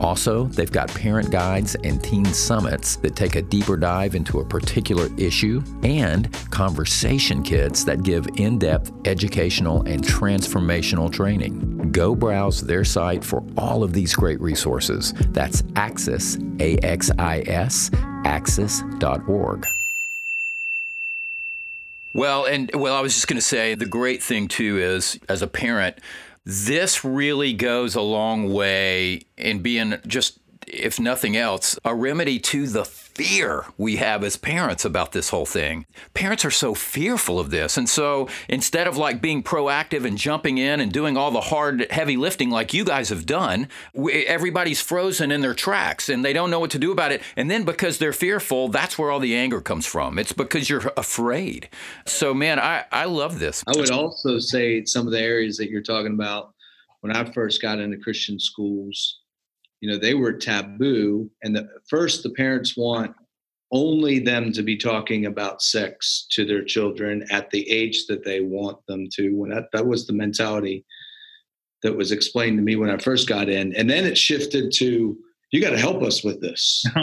[0.00, 4.44] Also, they've got parent guides and teen summits that take a deeper dive into a
[4.44, 11.90] particular issue, and conversation kits that give in depth educational and transformational training.
[11.92, 15.12] Go browse their site for all of these great resources.
[15.30, 17.90] That's Axis, A X I S,
[18.24, 19.66] axis.org.
[22.14, 25.42] Well, and well, I was just going to say the great thing too is as
[25.42, 25.98] a parent,
[26.50, 32.66] this really goes a long way in being just if nothing else, a remedy to
[32.66, 32.86] the
[33.18, 35.84] fear we have as parents about this whole thing.
[36.14, 37.76] Parents are so fearful of this.
[37.76, 41.90] And so instead of like being proactive and jumping in and doing all the hard,
[41.90, 43.66] heavy lifting like you guys have done,
[43.96, 47.20] everybody's frozen in their tracks and they don't know what to do about it.
[47.36, 50.16] And then because they're fearful, that's where all the anger comes from.
[50.16, 51.68] It's because you're afraid.
[52.06, 53.64] So, man, I, I love this.
[53.66, 56.54] I would also say some of the areas that you're talking about
[57.00, 59.18] when I first got into Christian schools
[59.80, 63.14] you know they were taboo and the first the parents want
[63.70, 68.40] only them to be talking about sex to their children at the age that they
[68.40, 69.30] want them to.
[69.30, 70.84] When that, that was the mentality
[71.82, 73.74] that was explained to me when i first got in.
[73.76, 75.16] And then it shifted to
[75.52, 76.84] you got to help us with this.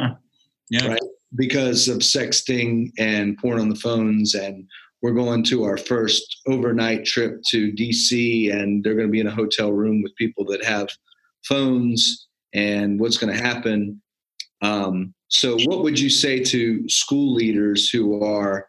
[0.71, 0.87] Yeah.
[0.87, 1.01] Right?
[1.35, 4.65] Because of sexting and porn on the phones and
[5.03, 9.27] we're going to our first overnight trip to dc and they're going to be in
[9.27, 10.89] a hotel room with people that have
[11.47, 12.24] phones
[12.55, 14.01] and what's going to happen.
[14.61, 18.67] Um, so, what would you say to school leaders who are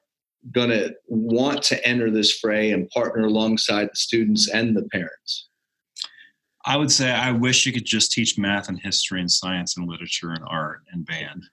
[0.52, 5.48] going to want to enter this fray and partner alongside the students and the parents?
[6.66, 9.88] I would say I wish you could just teach math and history and science and
[9.88, 11.44] literature and art and band.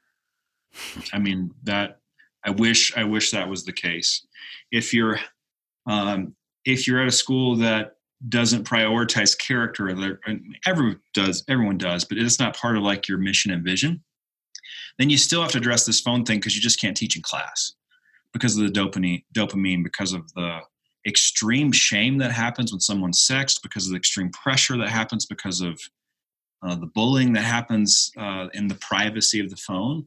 [1.14, 2.00] I mean that
[2.44, 4.26] I wish I wish that was the case.
[4.72, 5.20] If you're
[5.86, 7.98] um, if you're at a school that
[8.30, 9.90] doesn't prioritize character.
[10.66, 14.04] Everyone does everyone does but it's not part of like your mission and vision.
[14.98, 17.22] Then you still have to address this phone thing because you just can't teach in
[17.22, 17.74] class
[18.32, 20.60] because of the dopamine dopamine because of the
[21.06, 25.60] extreme shame that happens when someone's sexed because of the extreme pressure that happens because
[25.60, 25.80] of
[26.62, 30.06] uh, the bullying that happens uh, in the privacy of the phone.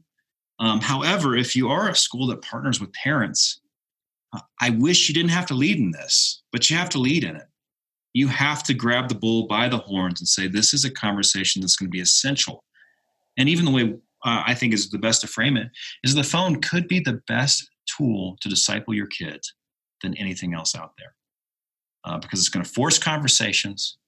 [0.59, 3.61] Um, however if you are a school that partners with parents
[4.33, 7.25] uh, i wish you didn't have to lead in this but you have to lead
[7.25, 7.47] in it
[8.17, 11.61] you have to grab the bull by the horns and say, this is a conversation
[11.61, 12.64] that's going to be essential.
[13.37, 13.95] And even the way
[14.25, 15.69] uh, I think is the best to frame it
[16.03, 19.53] is the phone could be the best tool to disciple your kids
[20.03, 21.14] than anything else out there.
[22.07, 23.99] Uh, because it's going to force conversations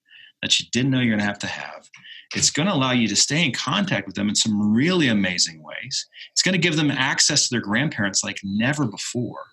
[0.41, 1.87] that you didn't know you're going to have to have.
[2.35, 5.61] It's going to allow you to stay in contact with them in some really amazing
[5.61, 6.07] ways.
[6.31, 9.43] It's going to give them access to their grandparents like never before.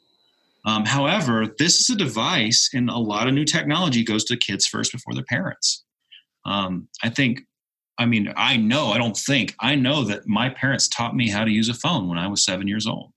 [0.67, 4.67] Um, however, this is a device, and a lot of new technology goes to kids
[4.67, 5.85] first before their parents.
[6.45, 7.41] Um, I think,
[7.99, 11.45] I mean, I know, I don't think, I know that my parents taught me how
[11.45, 13.13] to use a phone when I was seven years old.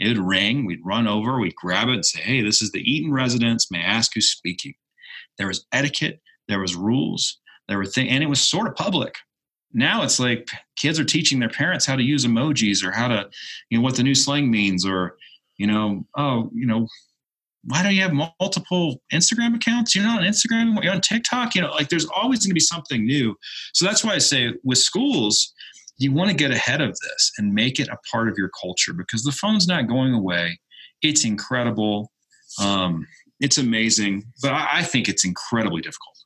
[0.00, 2.80] It would ring, we'd run over, we'd grab it and say, hey, this is the
[2.80, 3.70] Eaton residence.
[3.70, 4.74] May I ask who's speaking?
[5.38, 7.38] There was etiquette, there was rules,
[7.68, 9.14] there were things, and it was sort of public.
[9.72, 13.28] now it's like kids are teaching their parents how to use emojis or how to,
[13.70, 15.16] you know, what the new slang means or,
[15.60, 16.88] you know, oh, you know,
[17.64, 19.94] why don't you have multiple Instagram accounts?
[19.94, 22.60] You're not on Instagram, you're on TikTok, you know, like there's always going to be
[22.60, 23.36] something new.
[23.74, 25.52] So that's why I say with schools,
[25.98, 28.94] you want to get ahead of this and make it a part of your culture
[28.94, 30.58] because the phone's not going away.
[31.02, 32.10] It's incredible.
[32.58, 33.06] Um,
[33.40, 36.16] it's amazing, but I, I think it's incredibly difficult.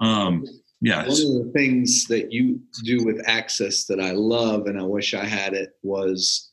[0.00, 0.42] Um,
[0.80, 1.02] yeah.
[1.02, 5.12] One of the things that you do with Axis that I love and I wish
[5.12, 6.49] I had it was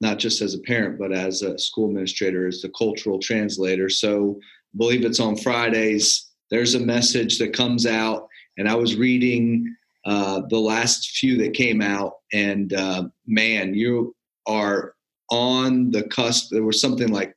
[0.00, 3.88] not just as a parent, but as a school administrator, as the cultural translator.
[3.88, 4.38] So
[4.74, 6.30] I believe it's on Fridays.
[6.50, 9.74] There's a message that comes out, and I was reading
[10.06, 14.14] uh, the last few that came out, and uh, man, you
[14.46, 14.94] are
[15.30, 16.48] on the cusp.
[16.50, 17.34] There was something like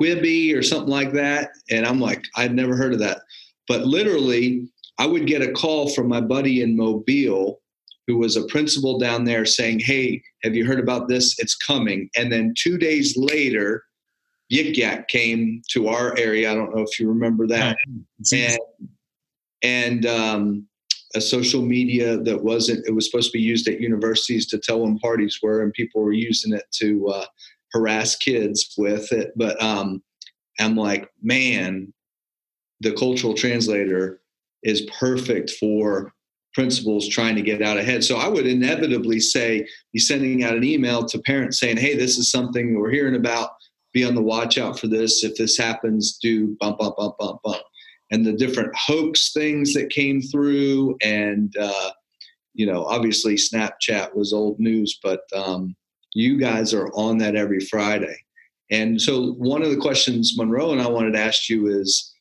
[0.00, 3.20] Quibi or something like that, and I'm like, I'd never heard of that.
[3.68, 4.68] But literally,
[4.98, 7.61] I would get a call from my buddy in Mobile
[8.12, 11.34] who was a principal down there saying, Hey, have you heard about this?
[11.38, 12.10] It's coming.
[12.14, 13.84] And then two days later,
[14.52, 16.50] Yik Yak came to our area.
[16.50, 17.78] I don't know if you remember that.
[19.62, 20.66] And, and um,
[21.14, 24.80] a social media that wasn't, it was supposed to be used at universities to tell
[24.80, 27.24] when parties were, and people were using it to uh,
[27.72, 29.32] harass kids with it.
[29.36, 30.02] But um,
[30.60, 31.94] I'm like, man,
[32.80, 34.20] the cultural translator
[34.62, 36.12] is perfect for
[36.54, 38.04] principals trying to get out ahead.
[38.04, 42.18] So I would inevitably say, be sending out an email to parents saying, hey, this
[42.18, 43.50] is something we're hearing about.
[43.92, 45.24] Be on the watch out for this.
[45.24, 47.62] If this happens, do bump, bump, bump, bump, bump.
[48.10, 50.96] And the different hoax things that came through.
[51.02, 51.90] And, uh,
[52.54, 55.74] you know, obviously Snapchat was old news, but um,
[56.14, 58.16] you guys are on that every Friday.
[58.70, 62.11] And so one of the questions Monroe and I wanted to ask you is,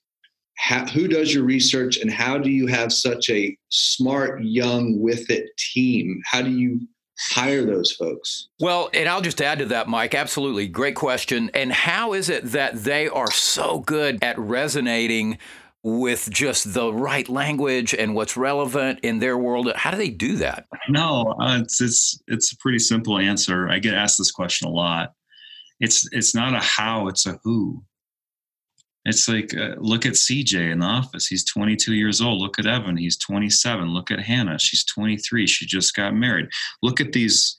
[0.58, 5.30] how, who does your research and how do you have such a smart young with
[5.30, 6.22] it team?
[6.26, 6.82] How do you
[7.30, 8.48] hire those folks?
[8.60, 10.68] Well and i'll just add to that mike absolutely.
[10.68, 11.52] Great question.
[11.54, 15.38] And how is it that they are so good at resonating
[15.84, 19.72] with just the right language and what's relevant in their world?
[19.76, 20.68] How do they do that?
[20.90, 23.70] No uh, it's it's it's a pretty simple answer.
[23.70, 25.14] I get asked this question a lot.
[25.80, 27.84] It's it's not a how it's a who
[29.06, 31.28] it's like, uh, look at CJ in the office.
[31.28, 32.40] He's 22 years old.
[32.40, 32.98] Look at Evan.
[32.98, 33.88] He's 27.
[33.90, 34.60] Look at Hannah.
[34.60, 35.48] She's 23.
[35.48, 36.50] She just got married.
[36.84, 37.58] Look at these,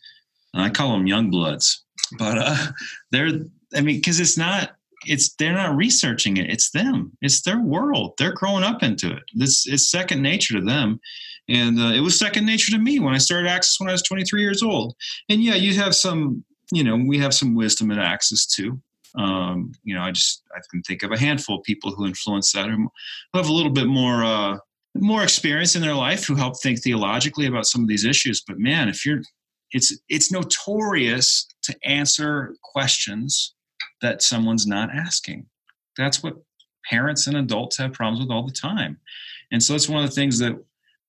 [0.54, 1.84] I call them young bloods,
[2.18, 2.66] but uh,
[3.10, 3.30] they're,
[3.74, 4.72] I mean, because it's not,
[5.06, 6.48] it's they're not researching it.
[6.48, 7.12] It's them.
[7.22, 8.14] It's their world.
[8.18, 9.22] They're growing up into it.
[9.34, 11.00] This is second nature to them,
[11.48, 14.02] and uh, it was second nature to me when I started Axis when I was
[14.02, 14.94] 23 years old.
[15.28, 18.80] And yeah, you have some, you know, we have some wisdom at Axis too.
[19.14, 22.52] Um, you know, I just I can think of a handful of people who influence
[22.52, 22.88] that, who
[23.34, 24.58] have a little bit more uh,
[24.94, 28.42] more experience in their life, who help think theologically about some of these issues.
[28.46, 29.22] But man, if you're,
[29.72, 33.54] it's it's notorious to answer questions
[34.00, 35.46] that someone's not asking.
[35.96, 36.36] That's what
[36.88, 38.98] parents and adults have problems with all the time,
[39.50, 40.58] and so that's one of the things that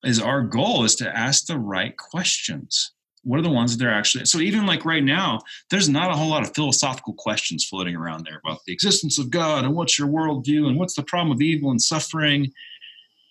[0.03, 2.91] is our goal is to ask the right questions
[3.23, 6.15] what are the ones that they're actually so even like right now there's not a
[6.15, 9.97] whole lot of philosophical questions floating around there about the existence of god and what's
[9.97, 12.51] your worldview and what's the problem of evil and suffering.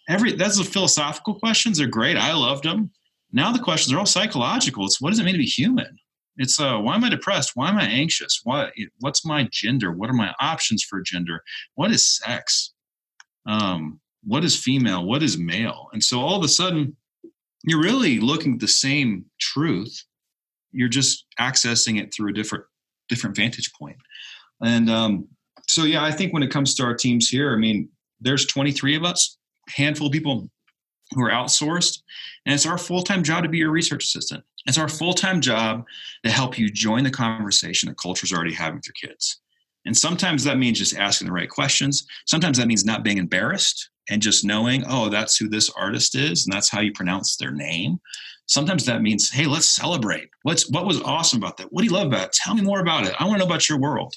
[0.08, 2.90] Every that's the philosophical questions are great i loved them
[3.32, 5.98] now the questions are all psychological it's what does it mean to be human?
[6.36, 7.52] It's uh why am i depressed?
[7.54, 8.40] Why am i anxious?
[8.44, 9.92] What what's my gender?
[9.92, 11.42] What are my options for gender?
[11.74, 12.72] What is sex?
[13.46, 15.04] Um what is female?
[15.04, 15.88] What is male?
[15.92, 16.96] And so all of a sudden
[17.64, 20.04] you're really looking at the same truth.
[20.72, 22.64] You're just accessing it through a different
[23.08, 23.96] different vantage point.
[24.62, 25.28] And um,
[25.68, 27.88] so yeah i think when it comes to our teams here i mean
[28.20, 29.38] there's 23 of us
[29.68, 30.48] handful of people
[31.12, 32.02] who are outsourced
[32.46, 34.42] and it's our full-time job to be your research assistant.
[34.66, 35.84] It's our full-time job
[36.24, 39.40] to help you join the conversation that culture's already having with your kids
[39.84, 43.90] and sometimes that means just asking the right questions sometimes that means not being embarrassed
[44.10, 47.52] and just knowing, oh, that's who this artist is, and that's how you pronounce their
[47.52, 47.98] name.
[48.46, 50.28] Sometimes that means, hey, let's celebrate.
[50.42, 51.72] What's what was awesome about that?
[51.72, 52.32] What do you love about it?
[52.32, 53.14] Tell me more about it.
[53.18, 54.14] I want to know about your world.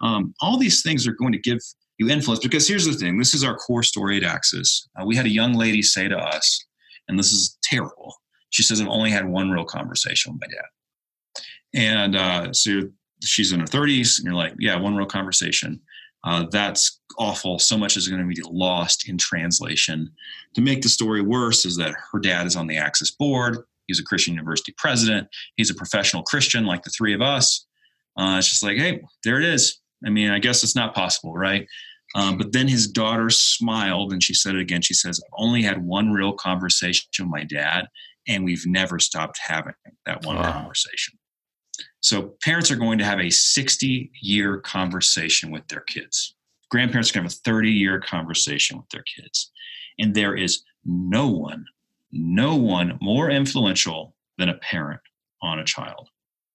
[0.00, 1.58] Um, all these things are going to give
[1.98, 4.88] you influence because here's the thing: this is our core story at Axis.
[4.98, 6.64] Uh, we had a young lady say to us,
[7.08, 8.14] and this is terrible.
[8.50, 11.42] She says, "I've only had one real conversation with my dad,"
[11.74, 12.82] and uh, so
[13.24, 15.80] she's in her 30s, and you're like, "Yeah, one real conversation."
[16.24, 17.58] Uh, that's awful.
[17.58, 20.10] So much is going to be lost in translation.
[20.54, 23.58] To make the story worse, is that her dad is on the Axis board.
[23.86, 25.28] He's a Christian university president.
[25.56, 27.66] He's a professional Christian, like the three of us.
[28.16, 29.80] Uh, it's just like, hey, there it is.
[30.04, 31.66] I mean, I guess it's not possible, right?
[32.14, 34.82] Um, but then his daughter smiled and she said it again.
[34.82, 37.86] She says, I've only had one real conversation with my dad,
[38.28, 39.74] and we've never stopped having
[40.06, 40.52] that one wow.
[40.52, 41.18] conversation.
[42.04, 46.34] So parents are going to have a 60 year conversation with their kids.
[46.70, 49.50] Grandparents are going to have a 30 year conversation with their kids.
[49.98, 51.64] And there is no one,
[52.12, 55.00] no one more influential than a parent
[55.40, 56.10] on a child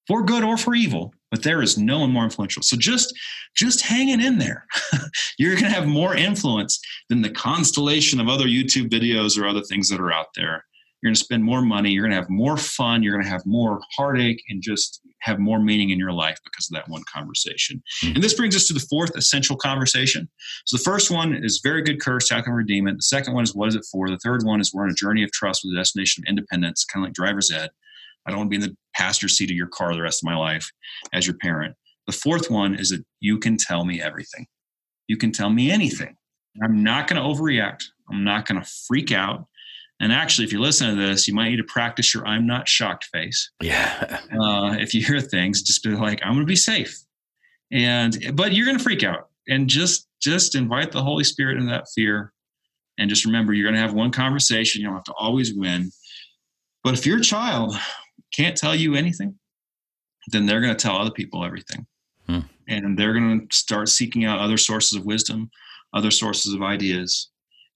[0.07, 3.13] for good or for evil but there is no one more influential so just
[3.55, 4.65] just hanging in there
[5.37, 9.61] you're going to have more influence than the constellation of other youtube videos or other
[9.61, 10.65] things that are out there
[11.01, 13.29] you're going to spend more money you're going to have more fun you're going to
[13.29, 17.03] have more heartache and just have more meaning in your life because of that one
[17.13, 18.15] conversation mm-hmm.
[18.15, 20.29] and this brings us to the fourth essential conversation
[20.65, 23.33] so the first one is very good curse how can we redeem it the second
[23.33, 25.31] one is what is it for the third one is we're on a journey of
[25.31, 27.69] trust with a destination of independence kind of like driver's ed
[28.25, 30.27] I don't want to be in the passenger seat of your car the rest of
[30.27, 30.69] my life
[31.13, 31.75] as your parent.
[32.05, 34.47] The fourth one is that you can tell me everything.
[35.07, 36.15] You can tell me anything.
[36.63, 37.83] I'm not going to overreact.
[38.11, 39.45] I'm not going to freak out.
[40.01, 42.69] And actually, if you listen to this, you might need to practice your I'm not
[42.69, 43.51] shocked face.
[43.61, 44.19] Yeah.
[44.31, 46.97] Uh, if you hear things, just be like, I'm going to be safe.
[47.71, 51.69] And, but you're going to freak out and just, just invite the Holy Spirit into
[51.71, 52.31] that fear.
[52.97, 54.81] And just remember, you're going to have one conversation.
[54.81, 55.91] You don't have to always win.
[56.83, 57.75] But if your child
[58.33, 59.35] can't tell you anything,
[60.31, 61.85] then they're going to tell other people everything.
[62.25, 62.39] Hmm.
[62.67, 65.49] And they're going to start seeking out other sources of wisdom,
[65.93, 67.29] other sources of ideas.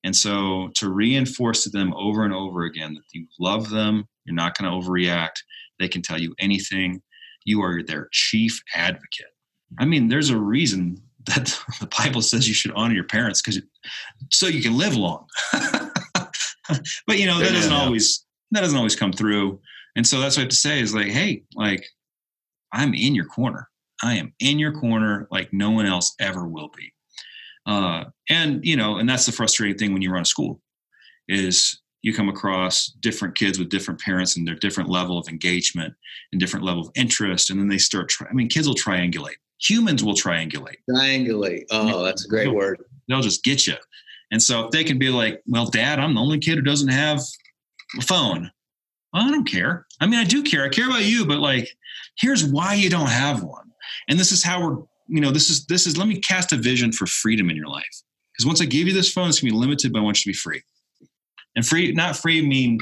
[0.04, 4.36] And so to reinforce to them over and over again that you love them, you're
[4.36, 5.42] not going to overreact,
[5.80, 7.02] they can tell you anything,
[7.46, 9.28] you are their chief advocate.
[9.80, 13.62] I mean, there's a reason that the Bible says you should honor your parents because
[14.30, 15.26] so you can live long.
[17.08, 19.60] but you know that doesn't always that doesn't always come through.
[19.96, 21.86] And so that's what I have to say is like, hey, like
[22.74, 23.70] I'm in your corner.
[24.04, 26.93] I am in your corner like no one else ever will be.
[27.66, 30.62] Uh, and you know, and that's the frustrating thing when you run a school
[31.28, 35.94] is you come across different kids with different parents and their different level of engagement
[36.32, 38.10] and different level of interest, and then they start.
[38.10, 39.36] Tri- I mean, kids will triangulate.
[39.62, 40.78] Humans will triangulate.
[40.90, 41.64] Triangulate.
[41.72, 42.84] Oh, that's a great they'll, word.
[43.08, 43.76] They'll just get you.
[44.32, 46.90] And so if they can be like, "Well, Dad, I'm the only kid who doesn't
[46.90, 47.22] have
[47.98, 48.52] a phone,"
[49.14, 49.86] well, I don't care.
[50.02, 50.66] I mean, I do care.
[50.66, 51.70] I care about you, but like,
[52.18, 53.72] here's why you don't have one.
[54.10, 56.58] And this is how we're, you know, this is, this is, let me cast a
[56.58, 58.02] vision for freedom in your life.
[58.34, 60.32] Because once I give you this phone, it's gonna be limited, but I want you
[60.32, 60.62] to be free.
[61.56, 62.80] And free, not free mean,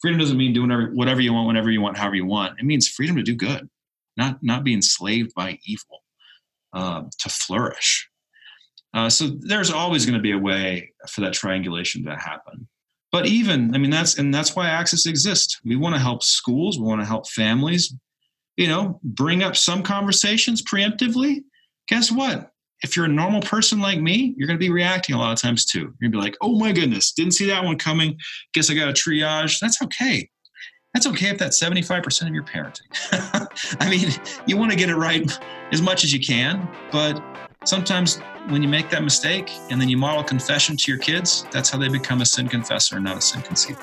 [0.00, 2.58] freedom doesn't mean doing whatever, whatever you want, whenever you want, however you want.
[2.58, 3.68] It means freedom to do good,
[4.16, 6.02] not, not be enslaved by evil,
[6.72, 8.08] um, to flourish.
[8.94, 12.68] Uh, so there's always going to be a way for that triangulation to happen
[13.14, 16.78] but even i mean that's and that's why Axis exists we want to help schools
[16.78, 17.94] we want to help families
[18.56, 21.38] you know bring up some conversations preemptively
[21.88, 22.50] guess what?
[22.82, 25.40] If you're a normal person like me you're going to be reacting a lot of
[25.40, 25.78] times too.
[26.00, 28.18] You're going to be like oh my goodness didn't see that one coming.
[28.52, 29.58] Guess i got a triage.
[29.60, 30.28] That's okay.
[30.92, 33.76] That's okay if that's 75% of your parenting.
[33.80, 34.12] I mean
[34.46, 35.30] you want to get it right
[35.72, 37.22] as much as you can but
[37.64, 41.70] sometimes when you make that mistake and then you model confession to your kids, that's
[41.70, 43.82] how they become a sin confessor and not a sin conceiver.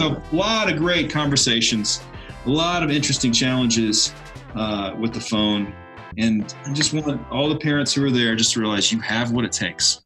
[0.00, 2.00] So, a lot of great conversations,
[2.46, 4.14] a lot of interesting challenges
[4.54, 5.74] uh, with the phone.
[6.16, 9.32] And I just want all the parents who are there just to realize you have
[9.32, 10.00] what it takes.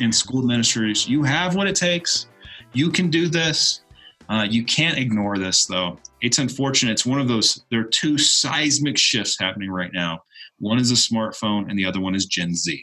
[0.00, 2.28] And school administrators, you have what it takes.
[2.72, 3.80] You can do this.
[4.28, 5.98] Uh, you can't ignore this, though.
[6.20, 6.92] It's unfortunate.
[6.92, 10.20] It's one of those, there are two seismic shifts happening right now.
[10.60, 12.80] One is a smartphone, and the other one is Gen Z.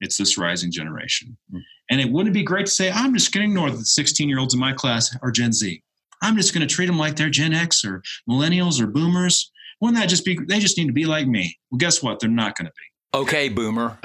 [0.00, 1.36] It's this rising generation.
[1.52, 1.58] Mm-hmm.
[1.90, 4.38] And it wouldn't be great to say, I'm just going to ignore the 16 year
[4.38, 5.82] olds in my class are Gen Z.
[6.22, 9.50] I'm just going to treat them like they're Gen X or millennials or boomers.
[9.80, 11.58] Wouldn't that just be, they just need to be like me?
[11.70, 12.20] Well, guess what?
[12.20, 13.18] They're not going to be.
[13.18, 13.98] Okay, boomer.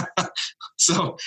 [0.78, 1.18] so,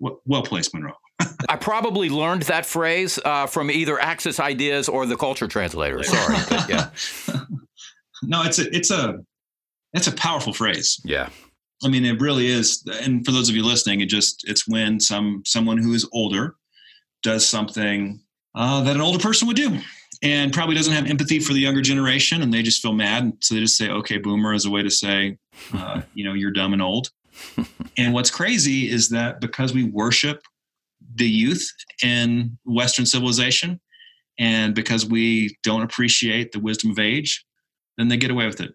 [0.00, 0.92] well placed, Monroe.
[1.48, 6.02] I probably learned that phrase uh, from either Axis Ideas or the Culture Translator.
[6.02, 6.90] Sorry, but yeah.
[8.22, 9.18] no, it's a it's a
[9.92, 11.00] it's a powerful phrase.
[11.04, 11.28] Yeah.
[11.84, 12.84] I mean, it really is.
[13.02, 16.56] And for those of you listening, it just it's when some someone who is older
[17.22, 18.20] does something
[18.54, 19.80] uh, that an older person would do
[20.22, 23.54] and probably doesn't have empathy for the younger generation and they just feel mad so
[23.54, 25.36] they just say okay boomer as a way to say
[25.72, 27.10] uh, you know you're dumb and old
[27.98, 30.42] and what's crazy is that because we worship
[31.16, 31.68] the youth
[32.02, 33.80] in western civilization
[34.38, 37.44] and because we don't appreciate the wisdom of age
[37.98, 38.74] then they get away with it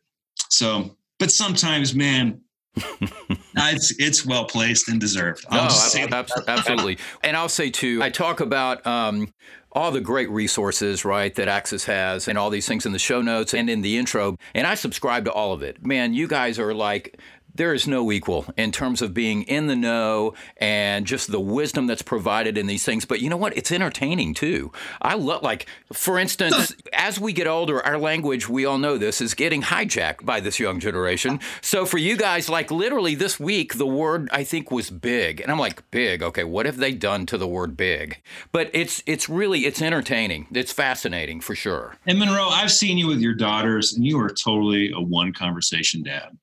[0.49, 2.39] so but sometimes man
[3.55, 5.45] it's it's well placed and deserved.
[5.49, 5.70] I'll
[6.09, 6.97] no, absolutely.
[7.24, 9.34] And I'll say too, I talk about um,
[9.72, 13.22] all the great resources, right, that Axis has and all these things in the show
[13.22, 14.38] notes and in the intro.
[14.53, 15.86] And I subscribe to all of it.
[15.86, 17.20] Man, you guys are like
[17.55, 21.87] there is no equal in terms of being in the know and just the wisdom
[21.87, 23.05] that's provided in these things.
[23.05, 23.57] But you know what?
[23.57, 24.71] It's entertaining too.
[25.01, 29.21] I love, like, for instance, as we get older, our language, we all know this,
[29.21, 31.39] is getting hijacked by this young generation.
[31.61, 35.41] So for you guys, like, literally this week, the word I think was big.
[35.41, 36.23] And I'm like, big.
[36.23, 38.21] Okay, what have they done to the word big?
[38.51, 40.47] But it's, it's really, it's entertaining.
[40.51, 41.95] It's fascinating for sure.
[42.05, 46.03] And Monroe, I've seen you with your daughters, and you are totally a one conversation
[46.03, 46.37] dad.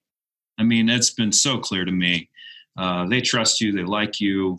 [0.58, 2.28] I mean, it's been so clear to me.
[2.76, 4.58] Uh, they trust you, they like you,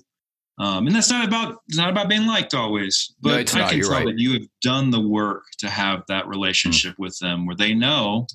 [0.59, 3.13] um, and that's not about it's not about being liked always.
[3.21, 4.05] But no, I can tell right.
[4.05, 6.99] that you have done the work to have that relationship mm.
[6.99, 8.25] with them, where they know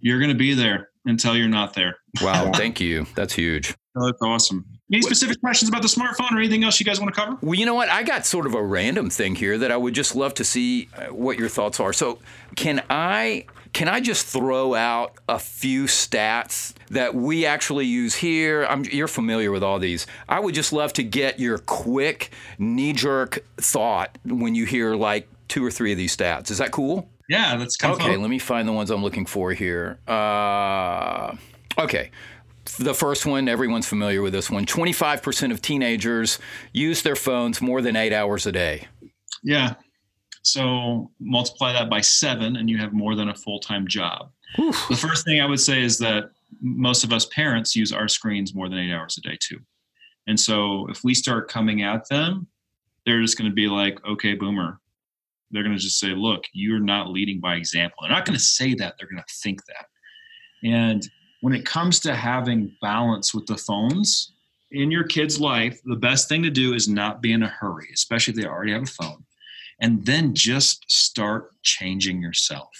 [0.00, 1.96] you're going to be there until you're not there.
[2.22, 3.06] Wow, thank you.
[3.14, 3.74] That's huge.
[3.96, 4.64] Oh, that's awesome.
[4.92, 7.36] Any specific questions about the smartphone or anything else you guys want to cover?
[7.40, 7.88] Well, you know what?
[7.88, 10.88] I got sort of a random thing here that I would just love to see
[10.96, 11.92] uh, what your thoughts are.
[11.92, 12.20] So,
[12.54, 18.64] can I can I just throw out a few stats that we actually use here?
[18.64, 20.06] I'm, you're familiar with all these.
[20.28, 25.28] I would just love to get your quick, knee jerk thought when you hear like
[25.48, 26.50] two or three of these stats.
[26.50, 27.08] Is that cool?
[27.28, 28.16] Yeah, that's kind okay.
[28.16, 29.98] let me find the ones I'm looking for here.
[30.06, 31.36] Uh,
[31.78, 32.10] okay.
[32.78, 34.66] The first one, everyone's familiar with this one.
[34.66, 36.38] 25% of teenagers
[36.72, 38.88] use their phones more than eight hours a day.
[39.42, 39.74] Yeah,
[40.46, 44.30] so multiply that by seven, and you have more than a full time job.
[44.60, 44.86] Oof.
[44.88, 48.54] The first thing I would say is that most of us parents use our screens
[48.54, 49.58] more than eight hours a day, too.
[50.28, 52.46] And so if we start coming at them,
[53.04, 54.78] they're just going to be like, okay, boomer.
[55.50, 57.98] They're going to just say, look, you're not leading by example.
[58.02, 59.86] They're not going to say that, they're going to think that.
[60.62, 61.02] And
[61.40, 64.32] when it comes to having balance with the phones
[64.72, 67.88] in your kid's life, the best thing to do is not be in a hurry,
[67.94, 69.24] especially if they already have a phone
[69.80, 72.70] and then just start changing yourself.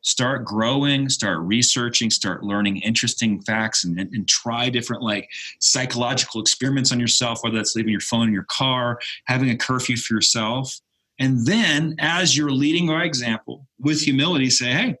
[0.00, 5.28] Start growing start researching start learning interesting facts and, and, and, try different like
[5.58, 9.96] psychological experiments on yourself whether that's leaving your phone in your car having a curfew
[9.96, 10.80] for yourself
[11.18, 14.94] and then as you're leading by example with humility say hey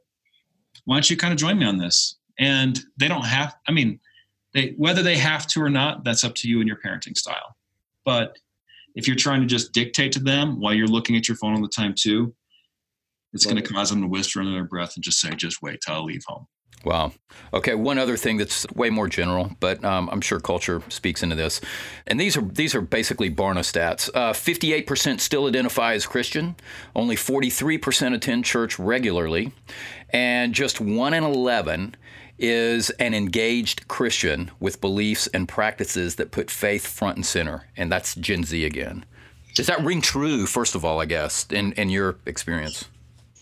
[0.84, 3.98] why don't you kind of join me on this and they don't have i mean
[4.54, 7.56] they whether they have to or not that's up to you and your parenting style
[8.04, 8.36] but
[8.98, 11.62] if you're trying to just dictate to them while you're looking at your phone all
[11.62, 12.34] the time too,
[13.32, 15.80] it's going to cause them to whisper under their breath and just say, just wait
[15.86, 16.46] till I leave home.
[16.84, 17.12] Wow.
[17.52, 17.74] Okay.
[17.74, 21.60] One other thing that's way more general, but um, I'm sure culture speaks into this,
[22.06, 24.08] and these are these are basically Barna stats.
[24.14, 26.54] Uh, 58% still identify as Christian.
[26.94, 29.52] Only 43% attend church regularly,
[30.10, 31.96] and just one in 11
[32.38, 37.68] is an engaged Christian with beliefs and practices that put faith front and center.
[37.76, 39.04] And that's Gen Z again.
[39.54, 42.84] Does that ring true, first of all, I guess, in, in your experience?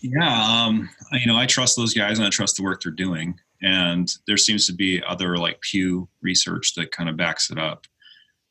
[0.01, 0.65] Yeah.
[0.65, 3.39] Um, you know, I trust those guys and I trust the work they're doing.
[3.61, 7.85] And there seems to be other like Pew research that kind of backs it up.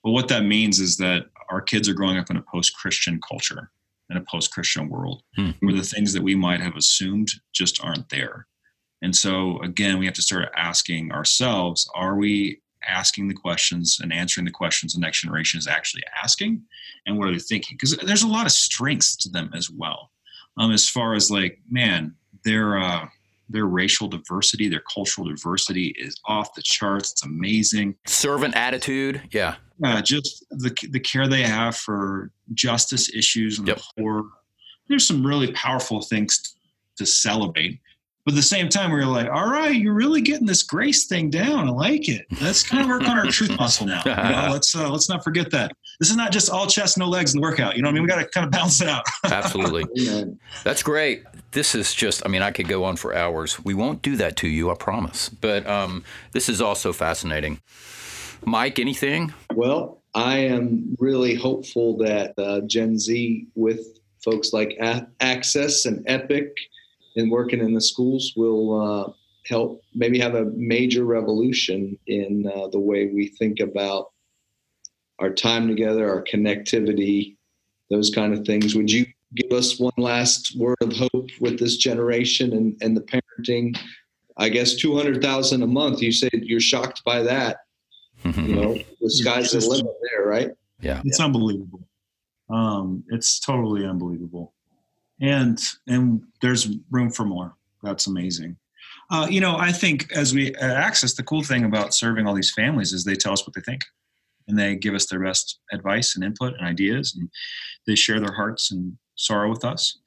[0.03, 3.20] But what that means is that our kids are growing up in a post Christian
[3.26, 3.70] culture,
[4.11, 5.51] in a post Christian world, hmm.
[5.61, 8.47] where the things that we might have assumed just aren't there.
[9.07, 14.12] And so, again, we have to start asking ourselves are we asking the questions and
[14.12, 16.61] answering the questions the next generation is actually asking?
[17.07, 17.76] And what are they thinking?
[17.76, 20.11] Because there's a lot of strengths to them as well.
[20.59, 23.07] Um, as far as like, man, their uh,
[23.48, 27.12] their racial diversity, their cultural diversity is off the charts.
[27.12, 27.94] It's amazing.
[28.09, 29.54] Servant attitude, yeah.
[29.78, 33.76] Yeah, just the the care they have for justice issues and yep.
[33.76, 34.24] the poor.
[34.88, 36.57] There's some really powerful things
[36.98, 37.78] to celebrate.
[38.27, 41.07] But at the same time, we were like, all right, you're really getting this grace
[41.07, 41.68] thing down.
[41.68, 42.27] I like it.
[42.43, 44.03] Let's kind of work on our truth muscle now.
[44.05, 45.70] You know, let's uh, let's not forget that
[46.01, 47.77] this is not just all chest, no legs in the workout.
[47.77, 48.03] You know what I mean?
[48.03, 49.05] We got to kind of balance it out.
[49.24, 49.85] Absolutely.
[50.64, 51.22] That's great.
[51.53, 53.64] This is just, I mean, I could go on for hours.
[53.64, 55.29] We won't do that to you, I promise.
[55.29, 56.03] But um,
[56.33, 57.61] this is also fascinating.
[58.45, 59.33] Mike, anything?
[59.55, 66.05] Well, I am really hopeful that uh, Gen Z, with folks like A- Axis and
[66.09, 66.57] Epic,
[67.17, 69.12] and working in the schools will uh,
[69.47, 74.12] help maybe have a major revolution in uh, the way we think about
[75.19, 77.37] our time together, our connectivity,
[77.91, 78.75] those kind of things.
[78.75, 83.01] Would you give us one last word of hope with this generation and, and the
[83.01, 83.79] parenting?
[84.37, 87.59] I guess 200,000 a month, you said you're shocked by that.
[88.25, 90.51] you know, the sky's the limit there, right?
[90.81, 91.01] Yeah.
[91.05, 91.89] It's unbelievable.
[92.51, 94.53] Um, it's totally unbelievable
[95.21, 98.57] and and there's room for more that's amazing
[99.09, 102.35] Uh, you know, I think as we at Axis, the cool thing about serving all
[102.35, 103.83] these families is they tell us what they think,
[104.49, 107.31] and they give us their best advice and input and ideas, and
[107.87, 109.99] they share their hearts and sorrow with us.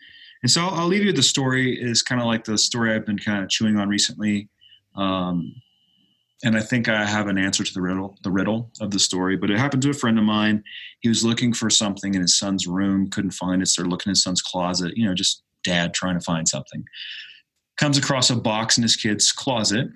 [0.43, 3.05] And so I'll, I'll leave you the story is kind of like the story I've
[3.05, 4.49] been kind of chewing on recently.
[4.95, 5.53] Um,
[6.43, 9.35] and I think I have an answer to the riddle, the riddle of the story.
[9.35, 10.63] But it happened to a friend of mine.
[11.01, 13.67] He was looking for something in his son's room, couldn't find it.
[13.67, 14.95] Started looking in his son's closet.
[14.95, 16.85] You know, just dad trying to find something.
[17.77, 19.89] Comes across a box in his kid's closet,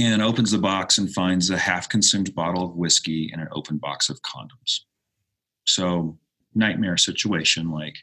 [0.00, 4.08] and opens the box and finds a half-consumed bottle of whiskey and an open box
[4.08, 4.80] of condoms.
[5.66, 6.16] So
[6.54, 7.70] nightmare situation.
[7.70, 7.96] Like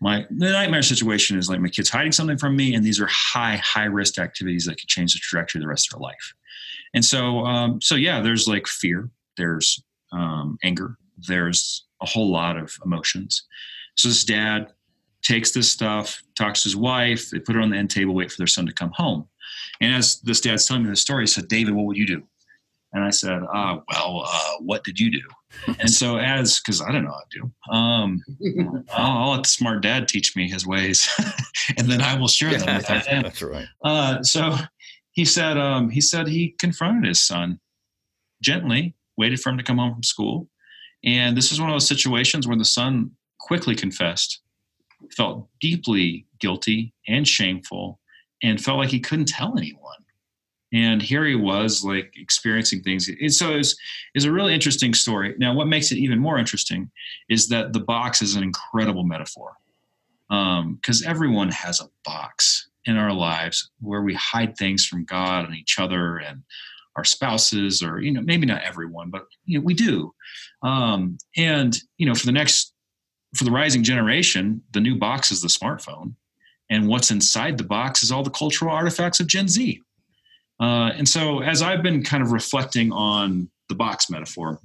[0.00, 3.08] my the nightmare situation is like my kid's hiding something from me, and these are
[3.08, 6.34] high high risk activities that could change the trajectory of the rest of their life.
[6.94, 9.82] And so, um, so yeah, there's like fear, there's
[10.12, 13.44] um, anger, there's a whole lot of emotions.
[13.96, 14.72] So this dad
[15.22, 18.30] takes this stuff, talks to his wife, they put it on the end table, wait
[18.30, 19.28] for their son to come home.
[19.80, 22.22] And as this dad's telling me the story, he said, David, what would you do?
[22.92, 25.20] And I said, ah well, uh, what did you do?
[25.80, 29.48] and so as, cause I don't know how to do, um, I'll, I'll, let the
[29.48, 31.08] smart dad teach me his ways
[31.76, 33.22] and then I will share them with our family.
[33.24, 33.66] That's right.
[33.84, 34.56] Uh, so
[35.18, 37.58] he said um, he said he confronted his son
[38.40, 40.48] gently, waited for him to come home from school,
[41.02, 43.10] and this is one of those situations where the son
[43.40, 44.42] quickly confessed,
[45.16, 47.98] felt deeply guilty and shameful,
[48.44, 50.04] and felt like he couldn't tell anyone.
[50.72, 53.08] And here he was, like experiencing things.
[53.08, 55.34] And so it's a really interesting story.
[55.36, 56.92] Now, what makes it even more interesting
[57.28, 59.54] is that the box is an incredible metaphor,
[60.28, 65.44] because um, everyone has a box in our lives where we hide things from God
[65.44, 66.42] and each other and
[66.96, 70.12] our spouses, or you know, maybe not everyone, but you know, we do.
[70.62, 72.72] Um, and you know, for the next,
[73.36, 76.14] for the rising generation, the new box is the smartphone,
[76.70, 79.80] and what's inside the box is all the cultural artifacts of Gen Z.
[80.60, 84.58] Uh, and so, as I've been kind of reflecting on the box metaphor,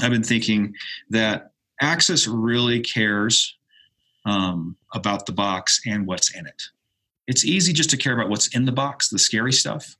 [0.00, 0.74] I've been thinking
[1.10, 3.56] that Axis really cares
[4.24, 6.62] um, about the box and what's in it.
[7.26, 9.96] It's easy just to care about what's in the box, the scary stuff.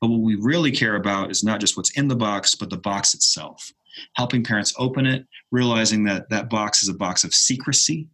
[0.00, 2.76] But what we really care about is not just what's in the box, but the
[2.76, 3.72] box itself.
[4.14, 8.08] Helping parents open it, realizing that that box is a box of secrecy,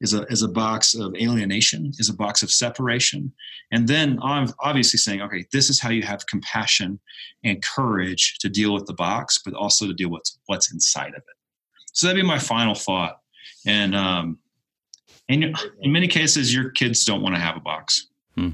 [0.00, 3.32] is a, is a box of alienation, is a box of separation.
[3.72, 6.98] And then I'm obviously saying, okay, this is how you have compassion
[7.44, 11.16] and courage to deal with the box, but also to deal with what's inside of
[11.16, 11.36] it.
[11.92, 13.18] So that'd be my final thought.
[13.66, 14.38] And um,
[15.28, 18.06] and in many cases, your kids don't want to have a box.
[18.34, 18.50] Hmm.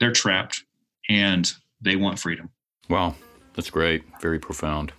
[0.00, 0.64] They're trapped
[1.08, 2.50] and they want freedom.
[2.88, 3.14] Wow.
[3.54, 4.04] That's great.
[4.20, 4.92] Very profound.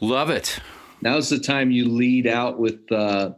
[0.00, 0.60] Love it.
[1.00, 3.32] Now's the time you lead out with uh,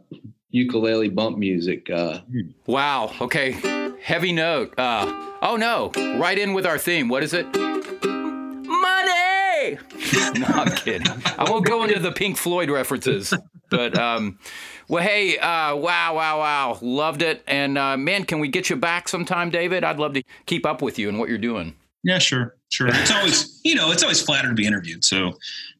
[0.51, 1.89] ukulele bump music.
[1.89, 2.19] Uh.
[2.67, 3.11] Wow.
[3.19, 3.53] Okay.
[4.01, 4.77] Heavy note.
[4.77, 5.91] Uh, oh, no.
[6.19, 7.09] Right in with our theme.
[7.09, 7.45] What is it?
[8.65, 9.79] Money.
[10.39, 11.07] no, I'm kidding.
[11.39, 13.33] I won't go into the Pink Floyd references,
[13.71, 14.37] but um,
[14.87, 16.77] well, hey, uh, wow, wow, wow.
[16.81, 17.43] Loved it.
[17.47, 19.83] And uh, man, can we get you back sometime, David?
[19.83, 21.75] I'd love to keep up with you and what you're doing.
[22.03, 22.55] Yeah, sure.
[22.69, 22.87] Sure.
[22.87, 25.03] It's always, you know, it's always flattered to be interviewed.
[25.03, 25.33] So,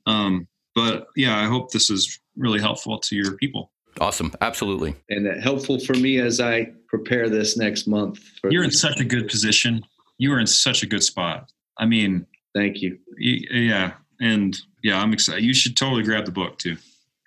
[0.06, 3.72] um, but yeah, I hope this is really helpful to your people.
[3.99, 4.34] Awesome.
[4.41, 4.95] Absolutely.
[5.10, 8.20] And helpful for me as I prepare this next month.
[8.43, 9.86] You're in such a good position.
[10.18, 11.49] You are in such a good spot.
[11.78, 12.97] I mean, thank you.
[13.18, 13.93] Yeah.
[14.20, 15.43] And yeah, I'm excited.
[15.43, 16.78] You should totally grab the book too.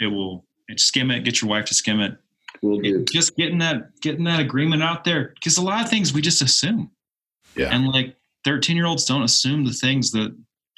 [0.01, 0.45] It will
[0.77, 1.25] skim it.
[1.25, 2.17] Get your wife to skim it.
[2.63, 3.05] We'll do.
[3.05, 6.43] Just getting that getting that agreement out there because a lot of things we just
[6.43, 6.91] assume.
[7.55, 7.75] Yeah.
[7.75, 10.35] And like 13 year olds don't assume the things that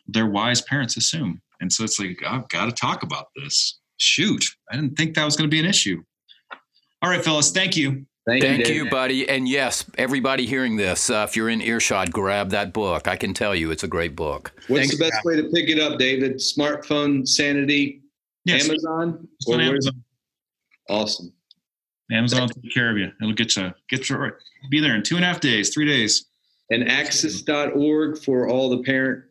[0.07, 1.41] their wise parents assume.
[1.61, 3.79] And so it's like, I've got to talk about this.
[3.99, 6.03] Shoot, I didn't think that was going to be an issue.
[7.03, 8.07] All right, fellas, thank you.
[8.27, 9.29] Thank, thank you, you, buddy.
[9.29, 13.09] And yes, everybody hearing this, uh, if you're in earshot, grab that book.
[13.09, 14.53] I can tell you it's a great book.
[14.69, 16.37] What's Thanks, the best way to pick it up, David?
[16.37, 18.03] Smartphone Sanity
[18.51, 18.69] Yes.
[18.69, 19.29] Amazon?
[19.49, 20.05] on Amazon.
[20.89, 21.33] Awesome.
[22.11, 23.11] Amazon will take care of you.
[23.21, 24.33] It'll get you get you right.
[24.71, 26.27] be there in two and a half days, three days.
[26.71, 29.25] And axis.org for all the parent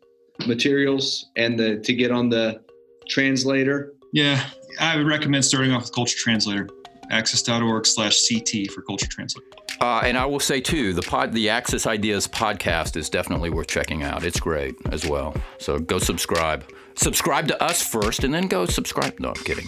[0.46, 2.62] materials and the to get on the
[3.08, 3.94] translator.
[4.12, 4.44] Yeah,
[4.78, 6.68] I would recommend starting off with Culture Translator.
[7.10, 9.46] Axis.org slash CT for Culture Translator.
[9.80, 13.68] Uh, and I will say too, the pod, the Axis Ideas podcast is definitely worth
[13.68, 14.24] checking out.
[14.24, 15.34] It's great as well.
[15.58, 16.64] So go subscribe
[17.00, 19.18] subscribe to us first and then go subscribe.
[19.18, 19.66] No, I'm kidding.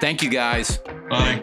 [0.00, 0.78] Thank you guys.
[1.08, 1.42] Bye.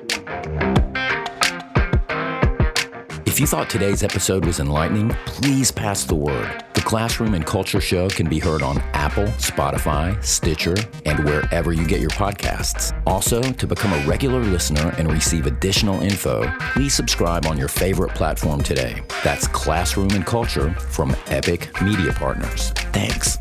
[3.26, 6.64] If you thought today's episode was enlightening, please pass the word.
[6.74, 10.76] The Classroom and Culture Show can be heard on Apple, Spotify, Stitcher,
[11.06, 12.92] and wherever you get your podcasts.
[13.08, 18.14] Also, to become a regular listener and receive additional info, please subscribe on your favorite
[18.14, 19.02] platform today.
[19.24, 22.72] That's Classroom and Culture from Epic Media Partners.
[22.92, 23.38] Thanks.